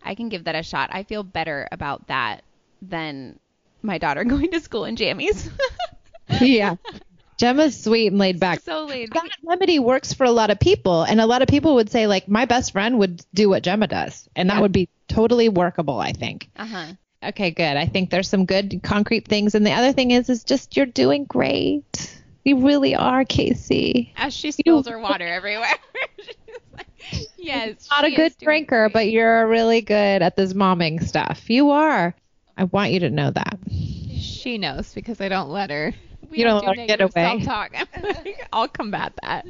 I 0.04 0.16
can 0.16 0.30
give 0.30 0.46
that 0.46 0.56
a 0.56 0.64
shot. 0.64 0.90
I 0.94 1.04
feel 1.04 1.24
better 1.24 1.68
about 1.72 2.08
that 2.08 2.44
than 2.82 3.40
my 3.82 3.98
daughter 3.98 4.24
going 4.26 4.52
to 4.52 4.60
school 4.60 4.86
in 4.86 4.96
jammies. 4.96 5.50
Yeah. 6.42 6.76
Gemma's 7.38 7.82
sweet 7.82 8.08
and 8.08 8.20
laid 8.20 8.40
back. 8.40 8.60
so 8.62 8.86
laid. 8.86 9.10
Back. 9.12 9.24
That 9.24 9.32
remedy 9.44 9.80
works 9.80 10.14
for 10.14 10.26
a 10.26 10.32
lot 10.32 10.52
of 10.52 10.60
people 10.60 11.02
and 11.04 11.20
a 11.20 11.26
lot 11.26 11.42
of 11.42 11.48
people 11.48 11.74
would 11.76 11.90
say 11.90 12.06
like 12.06 12.28
my 12.28 12.46
best 12.46 12.72
friend 12.74 13.00
would 13.00 13.26
do 13.34 13.50
what 13.50 13.64
gemma 13.64 13.88
does 13.88 14.30
and 14.36 14.50
that 14.50 14.56
Yeah. 14.58 14.62
would 14.62 14.72
be 14.72 14.90
totally 15.08 15.50
workable 15.50 16.00
i 16.00 16.12
think 16.12 16.50
Uh 16.56 16.66
huh. 16.68 16.86
okay 17.24 17.50
good 17.50 17.78
i 17.78 17.88
think 17.88 18.12
there's 18.12 18.28
some 18.30 18.46
good 18.46 18.82
concrete 18.84 19.28
things 19.28 19.56
and 19.56 19.66
the 19.66 19.72
other 19.72 19.92
thing 19.92 20.12
is 20.12 20.30
is 20.30 20.44
just 20.44 20.78
you're 20.78 20.86
doing 20.86 21.24
great 21.24 22.16
you 22.46 22.64
really 22.64 22.94
are 22.96 23.26
casey 23.26 24.14
As 24.18 24.34
she 24.34 24.52
spills 24.52 24.88
her 24.88 25.00
water 25.00 25.26
everywhere. 25.28 25.68
She's 26.22 26.36
like, 26.78 26.88
yes. 27.38 27.88
not 27.90 28.04
a 28.06 28.12
good 28.16 28.36
drinker 28.40 28.84
great. 28.90 28.94
but 28.94 29.10
you're 29.10 29.48
really 29.48 29.82
good 29.82 30.22
at 30.22 30.36
this 30.36 30.54
momming 30.54 31.04
stuff 31.04 31.50
you 31.50 31.72
are 31.72 32.14
i 32.60 32.64
want 32.66 32.92
you 32.92 33.00
to 33.00 33.10
know 33.10 33.32
that 33.32 33.58
She 34.20 34.58
knows 34.58 34.94
because 34.94 35.20
I 35.22 35.30
don't 35.30 35.50
let 35.50 35.70
her. 35.70 35.94
We 36.30 36.40
You 36.40 36.44
don't 36.44 36.62
do 36.62 36.68
let 36.68 36.78
her 36.78 36.86
get 36.88 37.02
away. 37.02 37.12
Self-talk. 37.42 37.72
I'll 38.54 38.68
combat 38.68 39.14
that. 39.24 39.46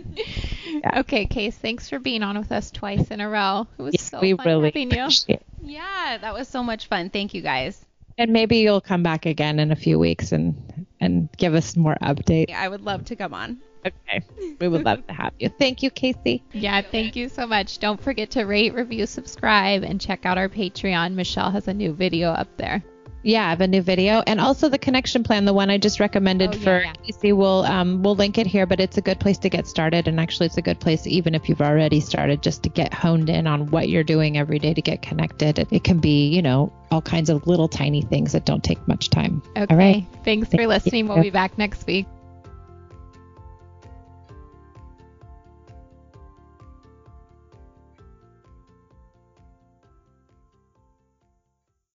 Okay, 0.96 1.26
Case, 1.26 1.58
thanks 1.58 1.90
for 1.90 2.00
being 2.00 2.24
on 2.24 2.38
with 2.38 2.52
us 2.52 2.70
twice 2.72 3.10
in 3.12 3.20
a 3.20 3.28
row. 3.30 3.68
It 3.78 3.82
was 3.82 3.94
Yes, 3.96 4.04
so 4.04 4.20
we 4.22 4.34
fun 4.36 4.46
really 4.46 4.68
having 4.70 4.92
you. 4.92 5.08
it. 5.28 5.44
Yeah, 5.62 6.18
that 6.22 6.34
was 6.34 6.48
so 6.48 6.64
much 6.64 6.88
fun. 6.88 7.10
Thank 7.10 7.34
you 7.34 7.42
guys. 7.42 7.84
and 8.18 8.32
maybe 8.32 8.58
you'll 8.58 8.80
come 8.82 9.02
back 9.04 9.26
again 9.26 9.60
in 9.60 9.72
a 9.72 9.76
few 9.76 9.98
weeks 10.00 10.32
and 10.32 10.56
and 11.02 11.30
give 11.38 11.54
us 11.56 11.76
more 11.76 11.98
updates 12.02 12.54
I 12.54 12.68
would 12.70 12.82
love 12.82 13.06
to 13.06 13.16
come 13.16 13.34
on. 13.34 13.58
okay 13.86 14.22
we 14.62 14.68
would 14.68 14.84
love 14.86 15.06
to 15.08 15.14
have 15.14 15.34
you 15.40 15.50
thank 15.50 15.82
you 15.84 15.90
casey 15.90 16.44
Yeah, 16.54 16.82
thank 16.82 17.16
you 17.16 17.30
so 17.30 17.48
much. 17.48 17.80
Don't 17.80 18.02
forget 18.02 18.30
to 18.32 18.44
rate, 18.44 18.74
review, 18.74 19.06
subscribe, 19.06 19.84
and 19.84 20.00
check 20.00 20.26
out 20.26 20.38
our 20.38 20.50
Patreon. 20.50 21.14
Michelle 21.14 21.52
has 21.52 21.68
a 21.68 21.74
new 21.74 21.94
video 21.94 22.30
up 22.32 22.50
there. 22.58 22.84
Yeah, 23.22 23.46
I 23.46 23.50
have 23.50 23.62
a 23.62 23.68
new 23.68 23.82
video, 23.82 24.24
and 24.26 24.40
also 24.40 24.70
the 24.70 24.78
connection 24.78 25.24
plan, 25.24 25.44
the 25.46 25.54
one 25.54 25.70
I 25.70 25.78
just 25.78 26.00
recommended 26.00 26.52
Oh, 26.52 26.58
yeah, 26.58 26.64
for 26.64 26.82
yeah. 26.82 26.94
Casey. 27.04 27.34
We'll 27.34 27.64
um 27.66 28.02
we'll 28.02 28.16
link 28.16 28.38
it 28.38 28.48
here, 28.48 28.66
but 28.66 28.80
it's 28.80 28.98
a 28.98 29.02
good 29.02 29.20
place 29.20 29.38
to 29.40 29.50
get 29.50 29.68
started, 29.68 30.08
and 30.08 30.20
actually 30.20 30.46
it's 30.46 30.58
a 30.58 30.62
good 30.62 30.80
place 30.80 31.06
even 31.06 31.36
if 31.36 31.50
you've 31.50 31.62
already 31.62 32.00
started, 32.00 32.42
just 32.42 32.64
to 32.64 32.70
get 32.70 32.94
honed 32.94 33.30
in 33.30 33.46
on 33.46 33.68
what 33.72 33.90
you're 33.90 34.04
doing 34.04 34.38
every 34.38 34.60
day 34.60 34.74
to 34.74 34.82
get 34.82 35.02
connected. 35.02 35.60
It, 35.60 35.68
it 35.72 35.84
can 35.84 36.00
be, 36.00 36.30
you 36.30 36.42
know, 36.42 36.72
all 36.92 37.02
kinds 37.02 37.30
of 37.30 37.46
little 37.46 37.68
tiny 37.68 38.02
things 38.04 38.32
that 38.32 38.46
don't 38.46 38.64
take 38.64 38.88
much 38.88 39.10
time. 39.10 39.42
Okay. 39.58 39.68
All 39.70 39.78
right. 39.78 40.06
Thanks 40.24 40.48
Thank 40.50 40.62
for 40.62 40.68
listening. 40.68 41.08
you. 41.08 41.14
We'll 41.14 41.22
be 41.24 41.30
back 41.30 41.58
next 41.58 41.86
week. 41.88 42.08